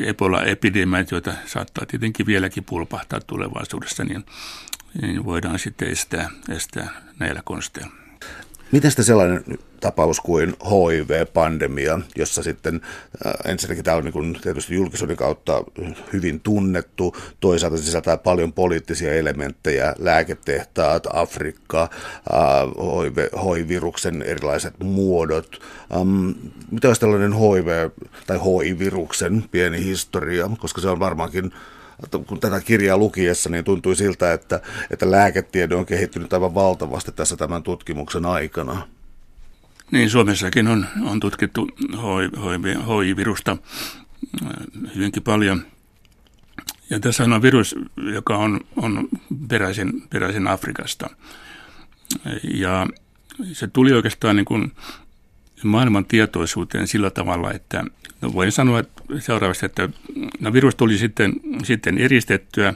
[0.00, 4.24] Ebola-epidemiat, joita saattaa tietenkin vieläkin pulpahtaa tulevaisuudessa, niin
[5.02, 8.07] niin voidaan sitten estää, estää näillä konsteilla.
[8.72, 9.44] Miten sitten sellainen
[9.80, 12.80] tapaus kuin HIV-pandemia, jossa sitten
[13.26, 15.64] äh, ensinnäkin tämä on niin kuin tietysti julkisuuden kautta
[16.12, 21.90] hyvin tunnettu, toisaalta sisältää paljon poliittisia elementtejä, lääketehtaat, Afrikka, äh,
[23.02, 25.60] HIV, HIV-viruksen erilaiset muodot.
[25.96, 26.30] Ähm,
[26.70, 31.52] mitä olisi tällainen HIV- tai HIV-viruksen pieni historia, koska se on varmaankin
[32.26, 37.36] kun tätä kirjaa lukiessa, niin tuntui siltä, että, että lääketiede on kehittynyt aivan valtavasti tässä
[37.36, 38.88] tämän tutkimuksen aikana.
[39.90, 43.58] Niin, Suomessakin on, on tutkittu HIV-virusta äh,
[44.94, 45.62] hyvinkin paljon.
[46.90, 47.74] Ja tässä on virus,
[48.14, 49.08] joka on, on
[49.48, 51.10] peräisin, peräisin Afrikasta.
[52.54, 52.86] Ja
[53.52, 54.72] se tuli oikeastaan niin kuin
[55.64, 57.84] maailman tietoisuuteen sillä tavalla, että
[58.20, 59.88] no voin sanoa että seuraavasti, että
[60.40, 61.32] no virus tuli sitten,
[61.64, 62.74] sitten eristettyä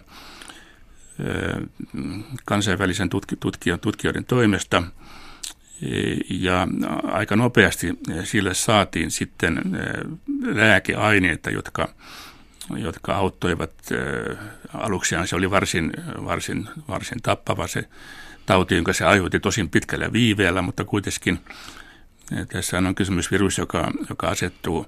[2.44, 3.36] kansainvälisen tutki,
[3.80, 4.82] tutkijoiden toimesta
[6.30, 6.68] ja
[7.02, 9.62] aika nopeasti sille saatiin sitten
[10.44, 11.88] lääkeaineita, jotka,
[12.76, 13.72] jotka auttoivat
[14.74, 15.28] aluksiaan.
[15.28, 15.92] Se oli varsin,
[16.24, 17.88] varsin, varsin tappava se
[18.46, 21.38] tauti, jonka se aiheutti tosin pitkällä viiveellä, mutta kuitenkin
[22.52, 24.86] tässä on kysymys virus, joka, joka asettuu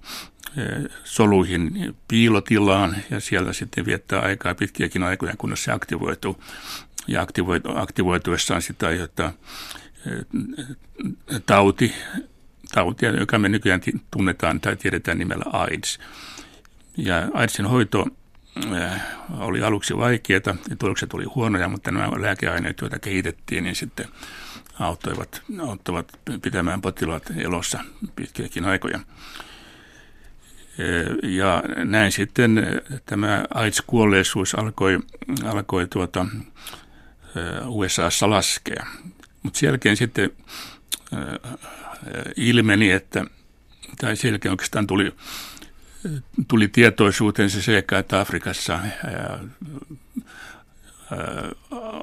[1.04, 6.42] soluihin piilotilaan ja siellä sitten viettää aikaa pitkiäkin aikoja, kunnes se aktivoituu.
[7.08, 7.26] Ja
[7.74, 9.32] aktivoituessaan sitä aiheuttaa
[10.06, 10.26] eh,
[11.46, 11.94] tauti,
[12.72, 15.98] tautia, joka me nykyään tunnetaan tai tiedetään nimellä AIDS.
[16.96, 18.06] Ja AIDSin hoito
[18.56, 19.00] eh,
[19.38, 24.08] oli aluksi vaikeaa ja tulokset oli huonoja, mutta nämä lääkeaineet, joita kehitettiin, niin sitten
[24.78, 26.12] auttoivat, auttoivat
[26.42, 27.78] pitämään potilaat elossa
[28.16, 29.00] pitkiäkin aikoja.
[31.22, 34.98] Ja näin sitten tämä AIDS-kuolleisuus alkoi,
[35.44, 36.26] alkoi tuota,
[37.66, 38.86] USAssa laskea.
[39.42, 40.30] Mutta sen jälkeen sitten
[42.36, 43.24] ilmeni, että,
[44.00, 45.14] tai sen jälkeen oikeastaan tuli,
[46.48, 48.80] tuli tietoisuuteen se seikka, että Afrikassa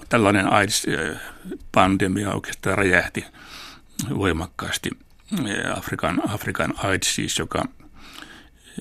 [0.10, 3.26] tällainen AIDS-pandemia oikeastaan räjähti,
[4.18, 4.90] voimakkaasti.
[5.76, 7.66] Afrikan, Afrikan AIDS siis, joka,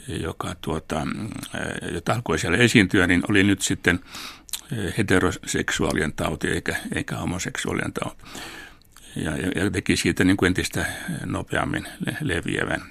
[0.08, 1.06] joka tuota,
[1.92, 4.00] jota alkoi siellä esiintyä, niin oli nyt sitten
[4.98, 8.24] heteroseksuaalien tauti eikä, eikä homoseksuaalien tauti.
[9.16, 10.86] Ja, ja teki siitä niin kuin entistä
[11.24, 11.88] nopeammin
[12.20, 12.82] leviävän,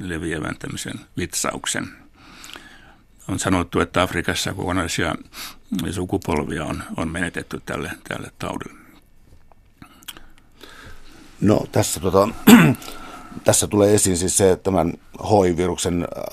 [0.00, 1.88] leviävän tämmöisen vitsauksen.
[3.28, 5.14] On sanottu, että Afrikassa kokonaisia
[5.90, 8.78] sukupolvia on, on menetetty tälle, tälle taudille.
[11.40, 12.28] No tässä tota,
[13.44, 16.24] tässä tulee esiin siis se, että tämän HIV-viruksen äh,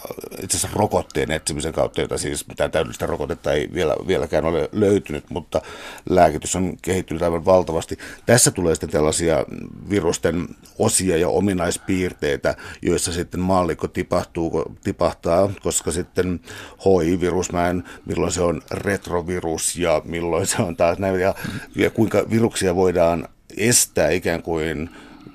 [0.43, 5.29] itse asiassa rokotteen etsimisen kautta, jota siis mitään täydellistä rokotetta ei vielä, vieläkään ole löytynyt,
[5.29, 5.61] mutta
[6.09, 7.97] lääkitys on kehittynyt aivan valtavasti.
[8.25, 9.45] Tässä tulee sitten tällaisia
[9.89, 10.47] virusten
[10.79, 16.39] osia ja ominaispiirteitä, joissa sitten maallikko tipahtuu, tipahtaa, koska sitten
[16.85, 21.35] HIV-virus, mä en, milloin se on retrovirus ja milloin se on taas näin, ja,
[21.75, 24.89] ja kuinka viruksia voidaan estää ikään kuin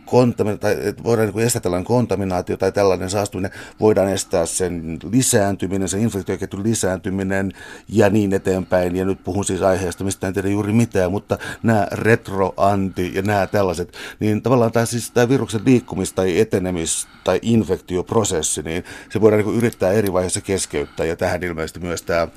[0.07, 5.89] kontamina- tai että voidaan niin estää tällainen kontaminaatio tai tällainen saastuminen, voidaan estää sen lisääntyminen,
[5.89, 7.53] sen infektioketjun lisääntyminen
[7.89, 8.97] ja niin eteenpäin.
[8.97, 13.47] Ja nyt puhun siis aiheesta, mistä en tiedä juuri mitään, mutta nämä retroanti ja nämä
[13.47, 19.45] tällaiset, niin tavallaan tämä, siis tämä viruksen liikkumis- tai etenemis- tai infektioprosessi, niin se voidaan
[19.45, 22.29] niin yrittää eri vaiheissa keskeyttää ja tähän ilmeisesti myös tämä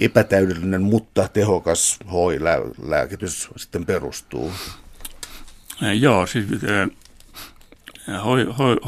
[0.00, 4.52] epätäydellinen, mutta tehokas hoilääkitys sitten perustuu.
[6.00, 6.46] Joo, siis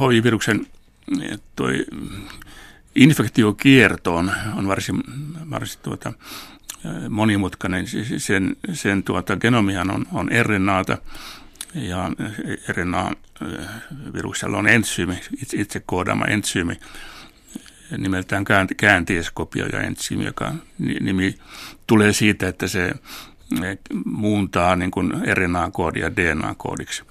[0.00, 0.66] HIV-viruksen
[1.57, 1.87] toi
[2.94, 5.03] infektiokierto on, on varsin,
[5.50, 6.12] varsin tuota,
[7.09, 7.87] monimutkainen.
[8.18, 10.98] Sen, sen tuota, genomihan on, on RNAta
[11.74, 12.11] ja
[12.68, 16.81] RNA-viruksella on entsyymi, itse, itse koodaama entsyymi,
[17.98, 18.44] nimeltään
[19.72, 21.35] ja entsyymi, joka nimi
[21.87, 22.94] tulee siitä, että se
[24.05, 24.90] muuntaa niin
[25.35, 27.05] RNA-koodia DNA-koodiksi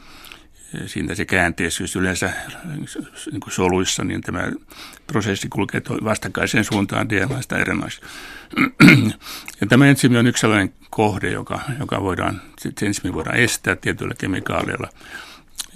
[0.85, 2.33] siitä se käänteisyys yleensä
[3.31, 4.51] niin kuin soluissa, niin tämä
[5.07, 8.07] prosessi kulkee vastakkaiseen suuntaan DNAsta RNAista.
[9.61, 12.41] Ja tämä ensimi on yksi sellainen kohde, joka, joka voidaan,
[12.81, 14.89] ensimi voidaan estää tietyillä kemikaaleilla.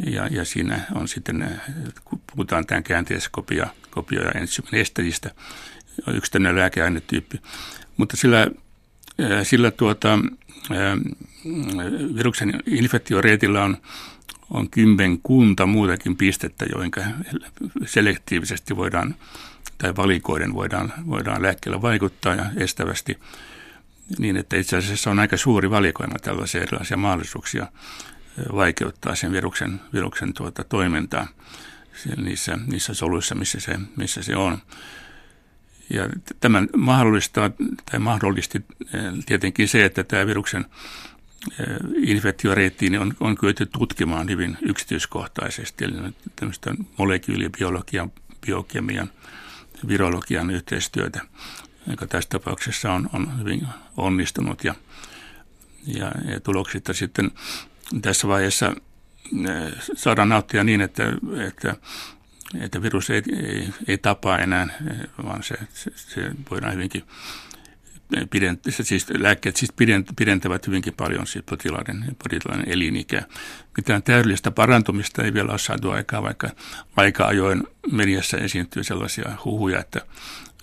[0.06, 1.62] Ja, ja siinä on sitten,
[2.06, 5.32] kun puhutaan tämän käänteiskopia kopio ja ensimin estäjistä,
[6.14, 7.42] yksi tämmöinen lääkeainetyyppi.
[7.98, 8.48] Mutta sillä,
[9.44, 10.20] sillä tuota,
[12.16, 13.78] viruksen infektioreitillä on
[14.50, 16.92] on kymmenkunta muutakin pistettä, joihin
[17.86, 19.16] selektiivisesti voidaan
[19.78, 23.20] tai valikoiden voidaan, voidaan lääkkeellä vaikuttaa ja estävästi
[24.20, 27.68] niin, että itse asiassa on aika suuri valikoima tällaisia erilaisia mahdollisuuksia
[28.54, 31.28] vaikeuttaa sen viruksen, viruksen tuota toimintaa
[32.18, 34.58] niissä, niissä soluissa, missä se, missä se on.
[35.90, 36.10] Ja
[36.40, 37.52] tämän mahdollistaa,
[37.92, 38.66] tai mahdollisti
[39.26, 40.66] tietenkin se, että tämä viruksen
[41.96, 45.94] infektioreittiin on, on kyetty tutkimaan hyvin yksityiskohtaisesti, eli
[46.36, 48.12] tämmöistä molekyylibiologian,
[48.46, 49.10] biokemian,
[49.88, 51.22] virologian yhteistyötä,
[51.88, 54.64] joka tässä tapauksessa on, on hyvin onnistunut.
[54.64, 54.76] Ja,
[55.86, 57.32] ja, ja tuloksista sitten
[58.02, 58.76] tässä vaiheessa
[59.96, 61.04] saadaan nauttia niin, että,
[61.48, 61.76] että,
[62.62, 64.68] että virus ei, ei, ei tapaa enää,
[65.24, 67.04] vaan se, se, se voidaan hyvinkin
[68.30, 69.74] pident, siis lääkkeet siis
[70.16, 73.24] pidentävät hyvinkin paljon siis potilaiden, potilaiden elinikää.
[73.78, 76.50] Mitään täydellistä parantumista ei vielä ole saatu aikaa, vaikka
[76.96, 80.02] aika ajoin mediassa esiintyy sellaisia huhuja, että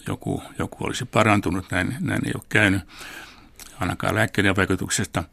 [0.09, 1.71] joku, joku olisi parantunut.
[1.71, 2.83] Näin, näin ei ole käynyt
[3.81, 5.25] ainakaan lääkkeiden vaikutuksesta.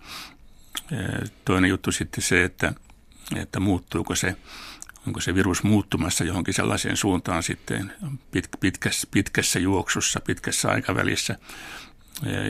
[1.46, 2.74] Toinen juttu sitten se, että,
[3.36, 4.36] että muuttuuko se
[5.08, 7.94] onko se virus muuttumassa johonkin sellaiseen suuntaan sitten
[8.60, 11.36] pitkässä, pitkässä juoksussa, pitkässä aikavälissä,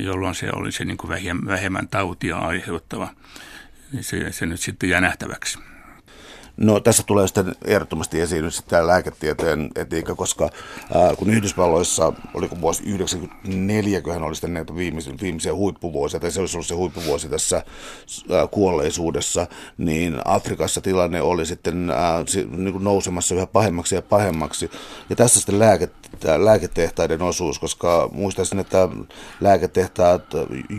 [0.04, 1.12] jolloin se olisi niin kuin
[1.46, 3.10] vähemmän tautia aiheuttava.
[3.94, 5.60] Niin se, se nyt sitten jää nähtäväksi.
[6.58, 10.50] No tässä tulee sitten ehdottomasti esiin nyt tämä lääketieteen etiikka, koska
[10.94, 16.40] ää, kun Yhdysvalloissa, oliko vuosi 1994, kun oli sitten näitä viimeisiä, viimeisiä huippuvuosia, tai se
[16.40, 19.48] olisi ollut se huippuvuosi tässä ää, kuolleisuudessa,
[19.78, 22.24] niin Afrikassa tilanne oli sitten ää,
[22.58, 24.72] niin kuin nousemassa yhä pahemmaksi ja pahemmaksi.
[25.10, 25.60] Ja tässä sitten
[26.24, 28.90] lääke, lääketehtaiden osuus, koska muistaisin, että
[29.42, 30.24] lääketehtaat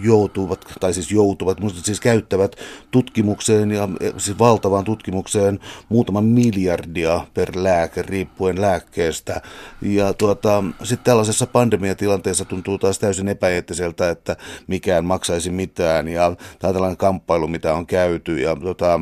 [0.02, 2.56] joutuvat, tai siis joutuvat, siis käyttävät
[2.90, 9.42] tutkimukseen ja siis valtavaan tutkimukseen muutama miljardia per lääke riippuen lääkkeestä.
[9.82, 14.36] Ja tuota, sitten tällaisessa pandemiatilanteessa tuntuu taas täysin epäeettiseltä, että
[14.66, 19.00] mikään maksaisi mitään ja tämä tällainen kamppailu, mitä on käyty ja tuota,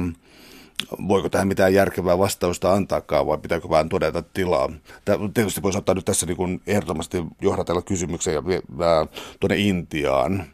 [1.09, 4.71] voiko tähän mitään järkevää vastausta antaakaan vai pitääkö vaan todeta tilaa.
[5.05, 8.43] Tämä tietysti voisi ottaa nyt tässä niin kuin ehdottomasti johdatella kysymyksen ja
[9.41, 10.45] tuonne Intiaan.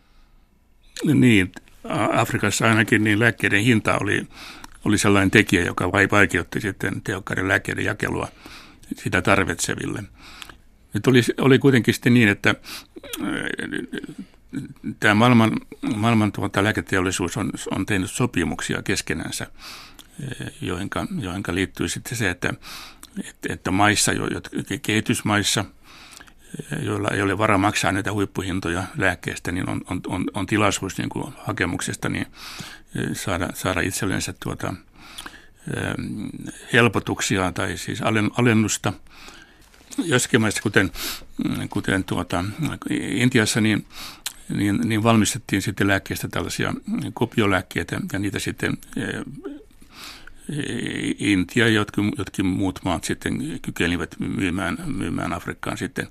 [1.15, 1.53] Niin,
[2.13, 4.27] Afrikassa ainakin niin lääkkeiden hinta oli
[4.87, 8.29] oli sellainen tekijä, joka vaikeutti sitten tehokkaiden lääkkeiden jakelua
[8.95, 10.03] sitä tarvitseville.
[10.95, 12.55] Nyt oli, oli kuitenkin sitten niin, että
[15.01, 15.53] tämä maailman,
[15.97, 19.47] maailman tuota, lääketeollisuus on, on tehnyt sopimuksia keskenänsä,
[20.61, 22.55] joihinka, joihinka liittyy sitten se, että,
[23.25, 24.13] että, että maissa,
[24.83, 25.65] kehitysmaissa,
[26.83, 31.09] joilla ei ole varaa maksaa näitä huippuhintoja lääkkeestä, niin on, on, on, on tilaisuus niin
[31.09, 32.27] kuin hakemuksesta niin
[33.13, 34.75] saada, saada itsellensä tuota,
[36.73, 38.01] helpotuksia tai siis
[38.37, 38.93] alennusta.
[39.99, 40.93] Jossakin maissa, kuten,
[41.71, 42.45] kuten tuota,
[42.91, 43.87] Intiassa, niin
[44.55, 46.75] niin, niin valmistettiin sitten lääkkeistä tällaisia
[47.15, 48.79] kopiolääkkeitä ja niitä sitten
[51.19, 56.09] Intia ja jotkin, jotkin muut maat sitten kykenivät myymään, myymään Afrikkaan sitten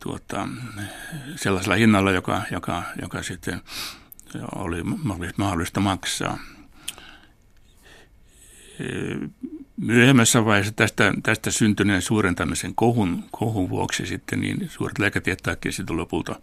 [0.00, 0.48] tuota,
[1.36, 3.60] sellaisella hinnalla, joka, joka, joka sitten
[4.54, 4.82] oli
[5.36, 6.38] mahdollista maksaa.
[9.76, 16.40] Myöhemmässä vaiheessa tästä, tästä syntyneen suurentamisen kohun, kohun vuoksi sitten niin suuret lääketietäjätkin sitten lopulta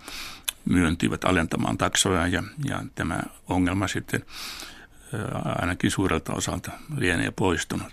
[0.66, 4.22] myöntyivät alentamaan taksoja ja, ja tämä ongelma sitten
[5.62, 7.88] ainakin suurelta osalta lienee poistunut.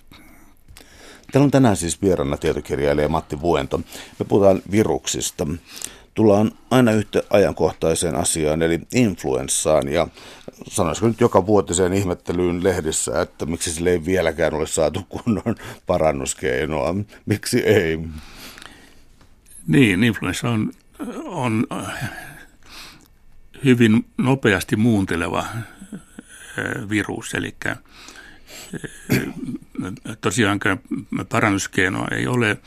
[1.33, 3.79] Täällä on tänään siis vieraana tietokirjailija Matti Vuento.
[4.19, 5.47] Me puhutaan viruksista.
[6.15, 9.89] Tullaan aina yhtä ajankohtaiseen asiaan, eli influenssaan.
[9.89, 10.09] Ja
[10.69, 15.55] sanoisiko nyt joka vuotiseen ihmettelyyn lehdissä, että miksi sille ei vieläkään ole saatu kunnon
[15.87, 16.95] parannuskeinoa.
[17.27, 17.99] Miksi ei?
[19.67, 20.73] Niin, influenssa on,
[21.25, 21.67] on
[23.65, 25.45] hyvin nopeasti muunteleva
[26.89, 27.55] virus, eli
[30.21, 30.81] tosiaankaan
[31.29, 32.59] parannuskeinoa ei ole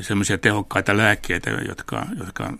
[0.00, 2.52] semmoisia tehokkaita lääkkeitä, jotka, jotka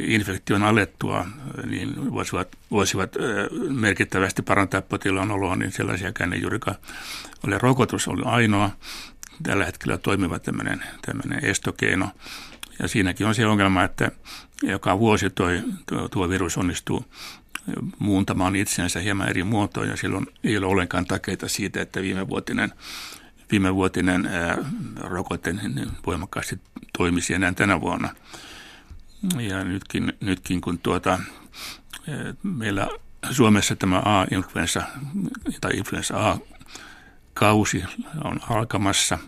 [0.00, 1.26] infektion alettua
[1.66, 3.16] niin voisivat, voisivat
[3.68, 6.76] merkittävästi parantaa potilaan oloa, niin sellaisiakaan ei juurikaan
[7.46, 7.58] ole.
[7.58, 8.70] Rokotus oli ainoa
[9.42, 12.10] tällä hetkellä toimiva tämmöinen, tämmöinen estokeino.
[12.78, 14.10] Ja siinäkin on se ongelma, että
[14.62, 15.62] joka vuosi toi,
[16.10, 17.04] tuo virus onnistuu
[17.98, 22.72] muuntamaan itseänsä hieman eri muotoon ja silloin ei ole ollenkaan takeita siitä, että viime vuotinen,
[23.50, 24.58] viime vuotinen ää,
[24.96, 26.60] rokote niin voimakkaasti
[26.98, 28.14] toimisi enää tänä vuonna.
[29.38, 31.18] Ja nytkin, nytkin kun tuota,
[32.42, 32.88] meillä
[33.30, 34.82] Suomessa tämä A-influenssa
[35.60, 37.84] tai influenssa A-kausi
[38.24, 39.18] on alkamassa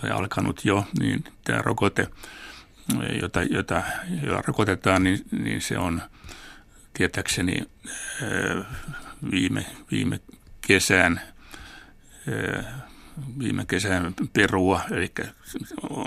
[0.00, 2.08] tai alkanut jo, niin tämä rokote,
[3.20, 3.82] jota, jota,
[4.22, 6.02] jota rokotetaan, niin, niin se on–
[6.96, 7.62] tietääkseni
[9.30, 10.20] viime, viime
[10.66, 11.20] kesän
[13.38, 15.12] viime kesän perua, eli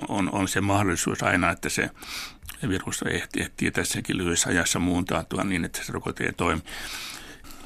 [0.07, 1.89] on, on se mahdollisuus aina, että se
[2.69, 6.61] virus ehtii, ehtii tässäkin lyhyessä ajassa muuntautua niin, että se rokote ei toimi.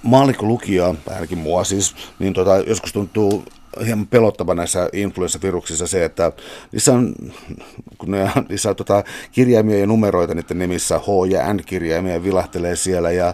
[0.03, 3.45] Maalikko lukija, ainakin mua siis, niin tota, joskus tuntuu
[3.85, 6.31] hieman pelottava näissä influenssaviruksissa se, että
[6.71, 7.15] niissä on,
[7.97, 13.11] kun ne, niissä on tota, kirjaimia ja numeroita niiden nimissä, H- ja N-kirjaimia vilahtelee siellä.
[13.11, 13.33] Ja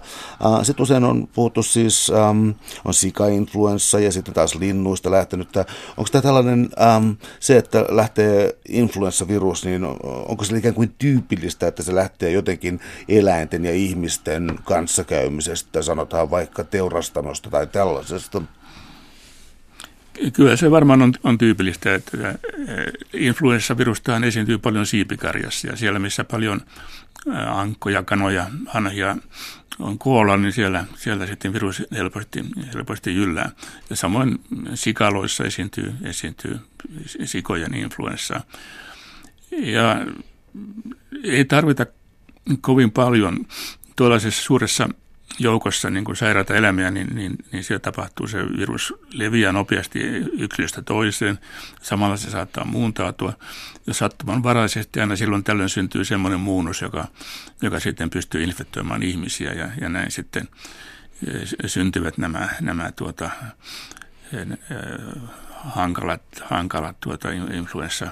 [0.64, 2.50] sitten usein on puhuttu siis, ähm,
[2.86, 5.50] on sika-influenssa ja sitten taas linnuista lähtenyt.
[5.98, 11.84] Onko tämä tällainen, ähm, se, että lähtee influenssavirus, niin onko se ikään kuin tyypillistä, että
[11.84, 18.42] se lähtee jotenkin eläinten ja ihmisten kanssakäymisestä, sanotaan vaikka teurastamosta tai tällaisesta?
[20.34, 22.18] Kyllä se varmaan on, on tyypillistä, että
[23.14, 26.62] influenssavirustahan esiintyy paljon siipikarjassa ja siellä, missä paljon
[27.48, 29.18] ankkoja, kanoja, hanhia
[29.80, 33.52] on koolla, niin siellä, siellä sitten virus helposti, helposti jyllää.
[33.90, 34.40] Ja samoin
[34.74, 36.60] sikaloissa esiintyy, esiintyy
[37.26, 38.42] sikojen influenssaa.
[39.52, 40.06] Ja
[41.24, 41.86] ei tarvita
[42.62, 43.46] kovin paljon
[43.96, 44.90] tuollaisessa suuressa
[45.40, 50.00] joukossa niin kuin sairaita elämiä, niin, niin, niin siellä tapahtuu se virus leviää nopeasti
[50.40, 51.40] yksilöstä toiseen.
[51.82, 53.34] Samalla se saattaa muuntautua.
[53.88, 57.08] Ja sattumanvaraisesti aina silloin tällöin syntyy semmoinen muunnus, joka,
[57.62, 60.48] joka sitten pystyy infektoimaan ihmisiä ja, ja näin sitten
[61.28, 63.30] eh, syntyvät nämä, nämä tuota,
[64.34, 64.48] eh,
[65.50, 68.08] hankalat, hankalat tuota influenssa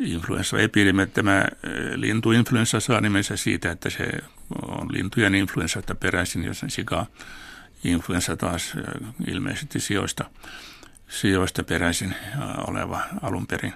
[0.00, 1.06] influenssaepidemia.
[1.06, 1.48] Tämä eh,
[1.94, 4.10] lintuinfluenssa saa nimensä siitä, että se
[4.68, 7.06] on lintujen influenssasta peräisin, jos sika
[7.84, 8.84] influenssa taas eh,
[9.26, 10.24] ilmeisesti sijoista,
[11.08, 12.38] sijoista peräisin eh,
[12.68, 13.74] oleva alun perin.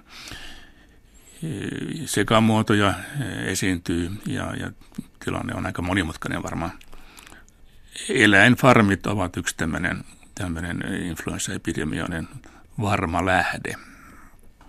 [2.05, 2.95] Sekamuotoja
[3.45, 4.71] esiintyy ja, ja
[5.25, 6.73] tilanne on aika monimutkainen varmaan.
[8.09, 10.05] Eläinfarmit ovat yksi tämmöinen,
[10.35, 12.29] tämmöinen influenssaepidemioiden
[12.81, 13.75] varma lähde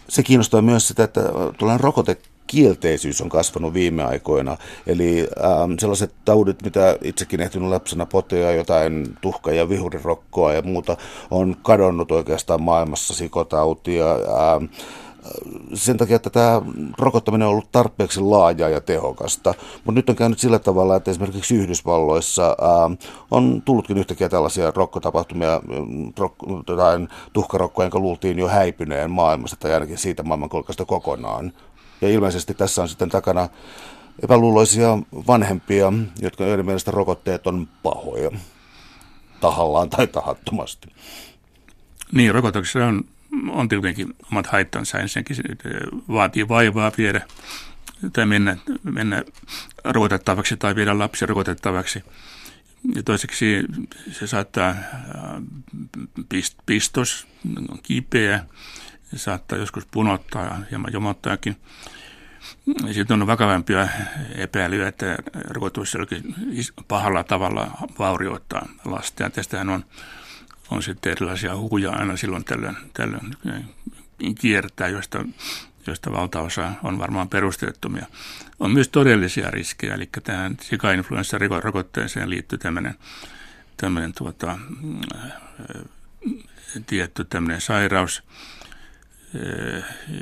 [0.10, 1.22] se kiinnostaa myös sitä, että
[1.60, 4.58] tällainen rokote kielteisyys on kasvanut viime aikoina.
[4.88, 10.98] Eli ähm, sellaiset taudit, mitä itsekin ehtinyt lapsena potea, jotain tuhka- ja vihurirokkoa ja muuta,
[11.32, 14.66] on kadonnut oikeastaan maailmassa, sikotautia, ähm,
[15.74, 16.62] sen takia, että tämä
[16.98, 19.54] rokottaminen on ollut tarpeeksi laajaa ja tehokasta.
[19.76, 22.90] Mutta nyt on käynyt sillä tavalla, että esimerkiksi Yhdysvalloissa ää,
[23.32, 25.62] on tullutkin yhtäkkiä tällaisia rokkotapahtumia,
[26.18, 26.36] rok,
[26.68, 31.54] jotain tuhkarokkoja, jonka luultiin jo häipyneen maailmasta tai ainakin siitä maailmankolkasta kokonaan.
[32.02, 33.50] Ja ilmeisesti tässä on sitten takana
[34.24, 38.32] epäluuloisia vanhempia, jotka joiden mielestä rokotteet on pahoja
[39.40, 40.88] tahallaan tai tahattomasti.
[42.12, 43.04] Niin, rokotuksessa on
[43.50, 45.00] on tietenkin omat haittansa.
[45.00, 45.44] Ensinnäkin se
[46.08, 47.22] vaatii vaivaa viedä
[48.14, 49.24] tai mennä, mennä
[49.84, 52.04] rokotettavaksi tai viedä lapsi rokotettavaksi.
[52.96, 53.64] Ja toiseksi
[54.12, 54.76] se saattaa
[56.66, 57.28] pistos,
[57.70, 58.46] on kipeä,
[59.12, 61.58] se saattaa joskus punottaa ja hieman jomottaakin.
[62.92, 63.88] Sitten on vakavampia
[64.36, 65.18] epäilyjä, että
[65.50, 66.36] rokotus jollakin
[66.88, 69.24] pahalla tavalla vaurioittaa lasta.
[69.24, 69.86] Ja tästähän on
[70.72, 73.36] on sitten erilaisia hukuja aina silloin tällöin, tällöin
[74.40, 75.26] kiertää, joista,
[75.88, 78.06] joista valtaosa on varmaan perusteettomia.
[78.60, 82.96] On myös todellisia riskejä, eli tähän sika-influenssa-rokotteeseen liittyy tämmöinen,
[83.78, 84.58] tämmöinen tuota,
[86.88, 88.24] tietty tämmöinen sairaus,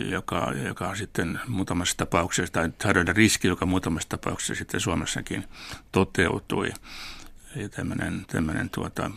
[0.10, 5.44] joka, joka sitten muutamassa tapauksessa, tai sairauden riski, joka muutamassa tapauksessa sitten Suomessakin
[5.92, 6.70] toteutui
[7.72, 9.12] tämmöinen, tämmöinen tuota,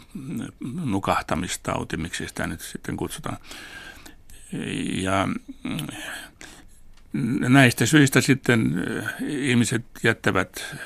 [0.85, 3.37] nukahtamistauti, miksi sitä nyt sitten kutsutaan.
[5.03, 5.29] Ja
[7.49, 10.79] näistä syistä sitten äh, ihmiset jättävät äh,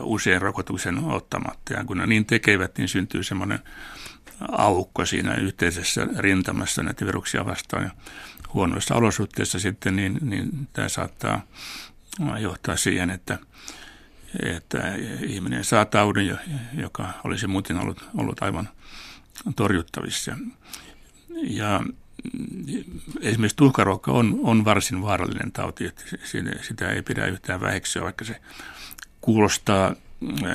[0.00, 1.74] usein rokotuksen ottamatta.
[1.74, 3.58] Ja kun ne niin tekevät, niin syntyy semmoinen
[4.48, 7.84] aukko siinä yhteisessä rintamassa näitä viruksia vastaan.
[7.84, 7.90] Ja
[8.54, 11.42] huonoissa olosuhteissa sitten, niin, niin tämä saattaa
[12.40, 13.38] johtaa siihen, että
[14.42, 14.78] että
[15.26, 16.38] ihminen saa taudin,
[16.74, 18.68] joka olisi muuten ollut, ollut aivan
[19.56, 20.36] torjuttavissa.
[21.42, 21.80] Ja
[23.20, 26.04] esimerkiksi tuhkarokka on, on varsin vaarallinen tauti, että
[26.62, 28.40] sitä ei pidä yhtään väheksyä, vaikka se
[29.20, 29.94] kuulostaa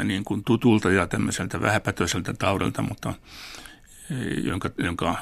[0.04, 3.14] niin kuin tutulta ja tämmöiseltä vähäpätöiseltä taudilta, mutta
[4.44, 5.16] jonka, jonka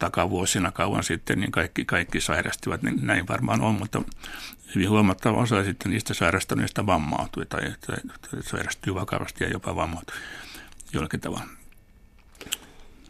[0.00, 4.02] takavuosina kauan sitten niin kaikki, kaikki sairastivat, niin näin varmaan on, mutta
[4.74, 7.96] hyvin huomattava osa sitten niistä sairastuneista vammautui tai, tai,
[8.30, 10.16] tai sairastui vakavasti ja jopa vammautui
[10.92, 11.46] jollakin tavalla.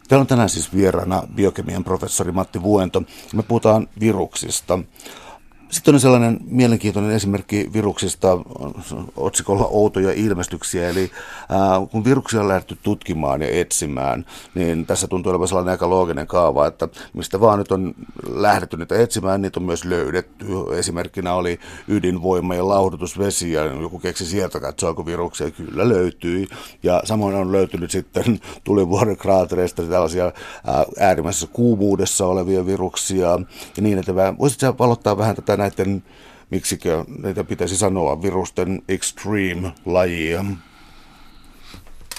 [0.07, 3.03] Täällä on tänään siis vieraana biokemian professori Matti Vuento.
[3.33, 4.79] Me puhutaan viruksista.
[5.71, 8.37] Sitten on sellainen mielenkiintoinen esimerkki viruksista
[9.17, 11.11] otsikolla outoja ilmestyksiä, eli
[11.49, 11.59] ää,
[11.91, 16.67] kun viruksia on lähdetty tutkimaan ja etsimään, niin tässä tuntuu olevan sellainen aika looginen kaava,
[16.67, 17.93] että mistä vaan nyt on
[18.29, 20.45] lähdetty niitä etsimään, niitä on myös löydetty.
[20.77, 26.47] Esimerkkinä oli ydinvoima ja lauhdutusvesi, ja joku keksi sieltä katsoa, viruksia kyllä löytyi.
[26.83, 33.27] Ja samoin on löytynyt sitten tulivuoren kraatereista tällaisia ää, äärimmäisessä kuumuudessa olevia viruksia,
[33.77, 36.03] ja niin, että voisitko valottaa vähän tätä näiden,
[36.49, 40.45] miksikö näitä pitäisi sanoa, virusten extreme-lajia?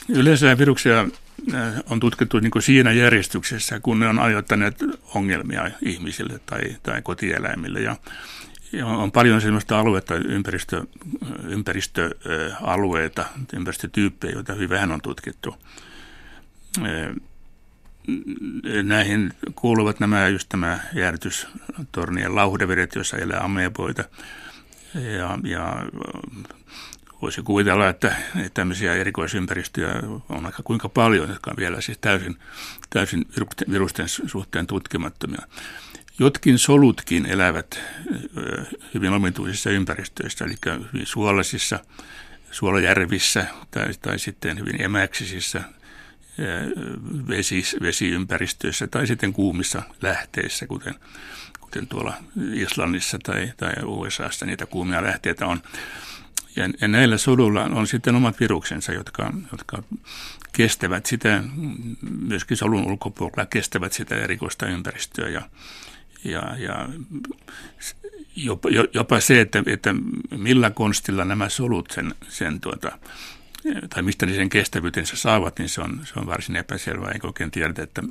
[0.09, 4.85] Yleensä viruksia äh, on tutkittu niin kuin siinä järjestyksessä, kun ne on aiheuttaneet
[5.15, 7.81] ongelmia ihmisille tai, tai kotieläimille.
[7.81, 7.97] Ja,
[8.73, 10.85] ja on paljon sellaista aluetta, ympäristö,
[11.49, 15.55] ympäristöalueita, ympäristötyyppejä, joita hyvin vähän on tutkittu.
[18.83, 24.05] Näihin kuuluvat nämä just tämä jäädytystornien lauhdevedet, joissa elää ameboita.
[24.95, 25.87] Ja, ja
[27.23, 29.95] voisi kuvitella, että, että tämmöisiä erikoisympäristöjä
[30.29, 32.37] on aika kuinka paljon, jotka on vielä siis täysin,
[32.91, 33.25] täysin
[33.71, 35.43] virusten suhteen tutkimattomia.
[36.19, 37.81] Jotkin solutkin elävät
[38.95, 40.55] hyvin omituisissa ympäristöissä, eli
[40.93, 41.79] hyvin suolaisissa,
[42.51, 45.63] suolajärvissä tai, tai sitten hyvin emäksisissä
[47.29, 50.95] vesi, vesiympäristöissä tai sitten kuumissa lähteissä, kuten,
[51.61, 52.15] kuten tuolla
[52.53, 55.63] Islannissa tai, tai USAssa niitä kuumia lähteitä on.
[56.57, 59.83] Ja, ja näillä sodulla on sitten omat viruksensa, jotka, jotka
[60.53, 61.43] kestävät sitä,
[62.21, 65.43] myöskin solun ulkopuolella kestävät sitä erikoista ympäristöä ja,
[66.25, 66.89] ja, ja
[68.37, 69.95] jopa, jopa se, että, että
[70.37, 72.99] millä konstilla nämä solut sen, sen tuota,
[73.95, 77.11] tai mistä ne sen kestävyytensä saavat, niin se on, se on varsin epäselvää.
[77.11, 78.03] Eikä oikein tiedetä, että,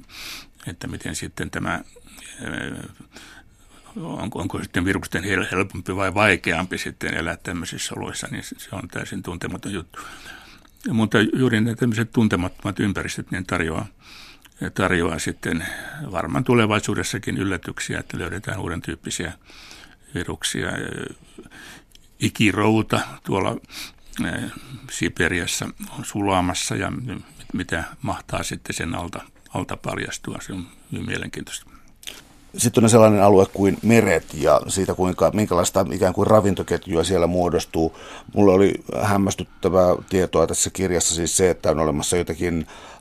[0.67, 1.81] että miten sitten tämä,
[3.95, 9.23] onko, onko sitten virusten helpompi vai vaikeampi sitten elää tämmöisissä oloissa, niin se on täysin
[9.23, 9.99] tuntematon juttu.
[10.89, 13.85] Mutta juuri ne tämmöiset tuntemattomat ympäristöt niin tarjoaa,
[14.73, 15.65] tarjoaa sitten
[16.11, 19.33] varmaan tulevaisuudessakin yllätyksiä, että löydetään uuden tyyppisiä
[20.15, 20.67] viruksia
[22.19, 23.55] ikirouta tuolla
[24.91, 26.91] Siperiassa on sulamassa ja
[27.53, 29.22] mitä mahtaa sitten sen alta,
[29.53, 30.38] alta paljastua.
[30.41, 31.72] Se on hyvin mielenkiintoista.
[32.57, 37.97] Sitten on sellainen alue kuin meret ja siitä, kuinka, minkälaista ikään kuin ravintoketjua siellä muodostuu.
[38.34, 42.68] Mulla oli hämmästyttävää tietoa tässä kirjassa siis se, että on olemassa jotakin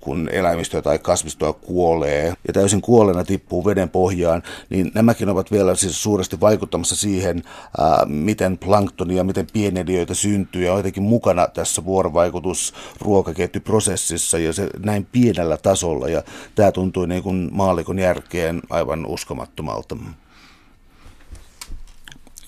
[0.00, 5.74] kun eläimistöä tai kasvistoa kuolee ja täysin kuolleena tippuu veden pohjaan, niin nämäkin ovat vielä
[5.74, 7.42] siis suuresti vaikuttamassa siihen,
[7.80, 14.70] äh, miten planktonia, miten pieneliöitä syntyy ja on jotenkin mukana tässä vuorovaikutus ruokaketjuprosessissa ja se
[14.78, 16.22] näin pienellä tasolla ja
[16.54, 19.96] tämä tuntui niin kuin maallikon järkeen aivan uskomattomalta.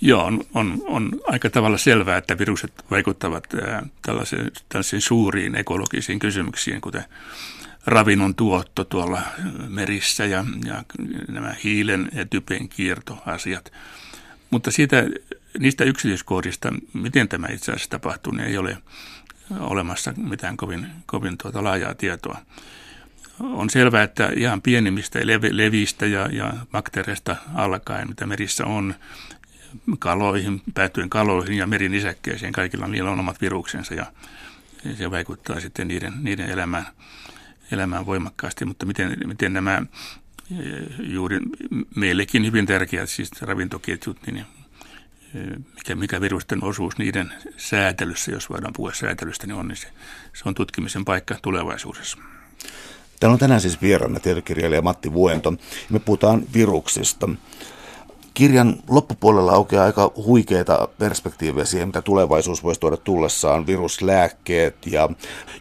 [0.06, 3.46] Joo, on, on, on aika tavalla selvää, että virukset vaikuttavat
[4.02, 7.04] tällaisiin, tällaisiin suuriin ekologisiin kysymyksiin, kuten
[7.86, 9.22] ravinnon tuotto tuolla
[9.68, 10.84] merissä ja, ja
[11.28, 13.72] nämä hiilen ja typen kiertoasiat.
[14.50, 15.04] Mutta siitä,
[15.58, 18.78] niistä yksityiskohdista, miten tämä itse asiassa tapahtuu, niin ei ole
[19.60, 22.38] olemassa mitään kovin, kovin tuota laajaa tietoa.
[23.40, 25.18] On selvää, että ihan pienimmistä
[25.50, 28.94] levistä ja, ja bakteereista alkaen, mitä merissä on,
[29.98, 32.52] kaloihin, päätyen kaloihin ja merinisäkkeisiin.
[32.52, 34.06] Kaikilla niillä on omat viruksensa ja
[34.98, 36.86] se vaikuttaa sitten niiden, niiden elämään,
[37.70, 38.64] elämään voimakkaasti.
[38.64, 39.82] Mutta miten, miten nämä
[40.58, 41.38] eh, juuri
[41.96, 44.44] meillekin hyvin tärkeät siis ravintoketjut, niin eh,
[45.74, 49.88] mikä, mikä virusten osuus niiden säätelyssä, jos voidaan puhua säätelystä, niin on, niin se,
[50.34, 52.18] se on tutkimisen paikka tulevaisuudessa.
[53.20, 55.54] Täällä on tänään siis vieraana tietokirjailija Matti Vuento.
[55.90, 57.28] Me puhutaan viruksista.
[58.36, 65.08] Kirjan loppupuolella aukeaa aika huikeita perspektiivejä siihen, mitä tulevaisuus voisi tuoda tullessaan, viruslääkkeet ja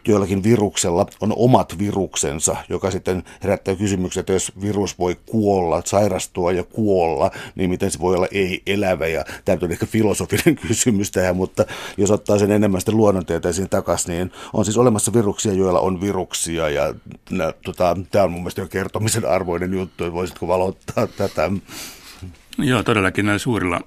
[0.07, 6.51] joillakin viruksella on omat viruksensa, joka sitten herättää kysymyksen, että jos virus voi kuolla, sairastua
[6.51, 11.35] ja kuolla, niin miten se voi olla ei-elävä ja tämä on ehkä filosofinen kysymys tähän,
[11.35, 11.65] mutta
[11.97, 16.69] jos ottaa sen enemmän sitten luonnontieteisiin takaisin, niin on siis olemassa viruksia, joilla on viruksia.
[16.69, 16.93] Ja
[17.65, 21.51] tota, tämä on mun mielestä jo kertomisen arvoinen juttu, että voisitko valottaa tätä?
[22.57, 23.81] Joo, todellakin näillä suurilla,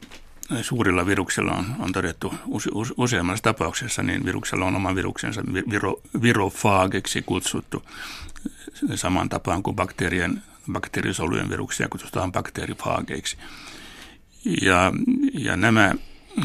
[0.62, 6.00] suurilla viruksilla on, on todettu use, use, useammassa tapauksessa, niin viruksella on oma viruksensa viro,
[6.22, 7.82] virofaageksi kutsuttu
[8.94, 10.42] saman tapaan kuin bakteerien,
[10.72, 13.36] bakteerisolujen viruksia kutsutaan bakteerifaageiksi.
[14.62, 14.92] Ja,
[15.32, 15.94] ja nämä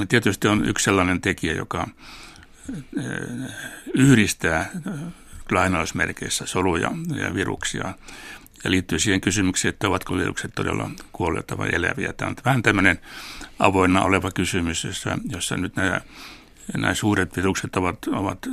[0.10, 1.88] tietysti on yksi sellainen tekijä, joka
[2.98, 3.50] eh,
[3.94, 4.70] yhdistää
[5.52, 7.94] lainausmerkeissä soluja ja viruksia
[8.64, 12.14] ja liittyy siihen kysymykseen, että ovatko virukset todella kuolleita vai eläviä.
[12.14, 13.00] Tämä on vähän tämmöinen
[13.60, 16.02] avoinna oleva kysymys, jossa, jossa nyt nämä,
[16.78, 18.48] nämä suuret virukset ovat, ovat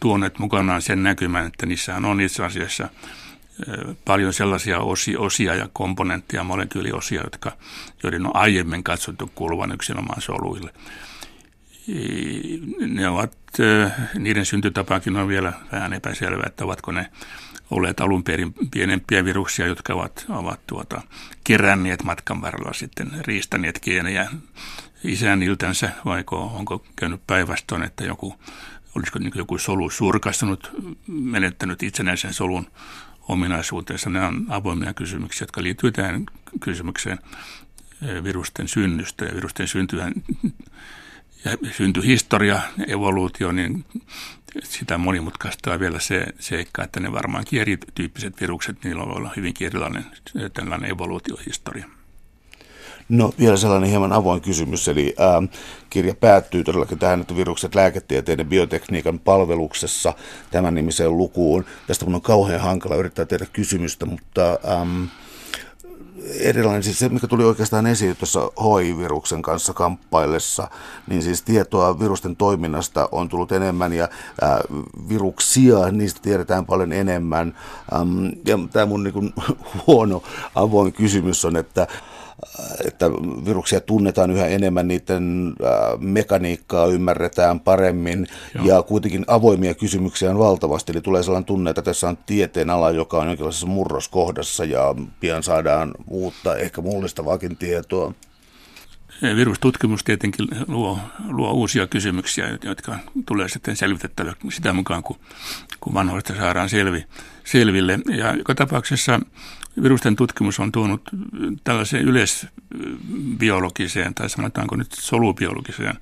[0.00, 2.88] tuoneet mukanaan sen näkymän, että niissä on itse asiassa
[4.04, 7.52] paljon sellaisia osia, osia ja komponentteja, molekyyliosia, jotka,
[8.02, 10.72] joiden on aiemmin katsottu kuuluvan yksinomaan soluille.
[12.86, 13.36] Ne ovat,
[14.18, 17.10] niiden syntytapakin on vielä vähän epäselvää, että ovatko ne
[17.70, 21.00] olleet alun perin pienempiä viruksia, jotka ovat, ovat tuota,
[21.44, 24.30] keränneet matkan varrella sitten riistäneet geenejä
[25.04, 28.34] isäniltänsä, vai onko käynyt päinvastoin, että joku,
[28.96, 30.72] olisiko niin joku solu surkastunut,
[31.06, 32.66] menettänyt itsenäisen solun
[33.28, 34.10] ominaisuutensa.
[34.10, 36.26] Nämä on avoimia kysymyksiä, jotka liittyvät tähän
[36.60, 37.18] kysymykseen
[38.02, 40.12] eh, virusten synnystä ja virusten syntyä
[41.44, 43.84] ja syntyhistoria, evoluutio, niin
[44.64, 50.06] sitä monimutkaistaa vielä se seikka, että ne varmaankin erityyppiset virukset, niillä voi olla hyvinkin erilainen
[50.54, 51.86] tällainen evoluutiohistoria.
[53.08, 55.42] No vielä sellainen hieman avoin kysymys, eli ää,
[55.90, 60.14] kirja päättyy todellakin tähän, että virukset lääketieteiden biotekniikan palveluksessa
[60.50, 61.64] tämän nimiseen lukuun.
[61.86, 64.58] Tästä mun on kauhean hankala yrittää tehdä kysymystä, mutta...
[64.80, 65.08] Äm,
[66.40, 70.68] erilainen, siis se mikä tuli oikeastaan esiin tuossa HIV-viruksen kanssa kamppaillessa,
[71.06, 74.08] niin siis tietoa virusten toiminnasta on tullut enemmän ja
[74.40, 74.60] ää,
[75.08, 77.56] viruksia, niistä tiedetään paljon enemmän.
[77.94, 79.34] Ähm, ja tämä mun niin kuin,
[79.86, 80.22] huono
[80.54, 81.86] avoin kysymys on, että
[82.86, 83.10] että
[83.44, 85.54] viruksia tunnetaan yhä enemmän, niiden
[85.98, 88.64] mekaniikkaa ymmärretään paremmin Joo.
[88.66, 90.92] ja kuitenkin avoimia kysymyksiä on valtavasti.
[90.92, 95.42] Eli tulee sellainen tunne, että tässä on tieteen ala, joka on jonkinlaisessa murroskohdassa ja pian
[95.42, 98.14] saadaan uutta, ehkä mullistavaakin tietoa.
[99.22, 105.16] Virustutkimus tietenkin luo, luo uusia kysymyksiä, jotka tulee sitten selvitettävä sitä mukaan, kun,
[105.80, 107.04] kun vanhoista saadaan selvi,
[107.44, 107.98] selville.
[108.16, 109.20] Ja joka tapauksessa
[109.82, 111.10] virusten tutkimus on tuonut
[111.64, 115.98] tällaiseen yleisbiologiseen tai sanotaanko nyt solubiologiseen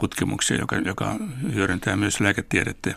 [0.00, 1.16] tutkimukseen, joka, joka
[1.54, 2.94] hyödyntää myös lääketiedettä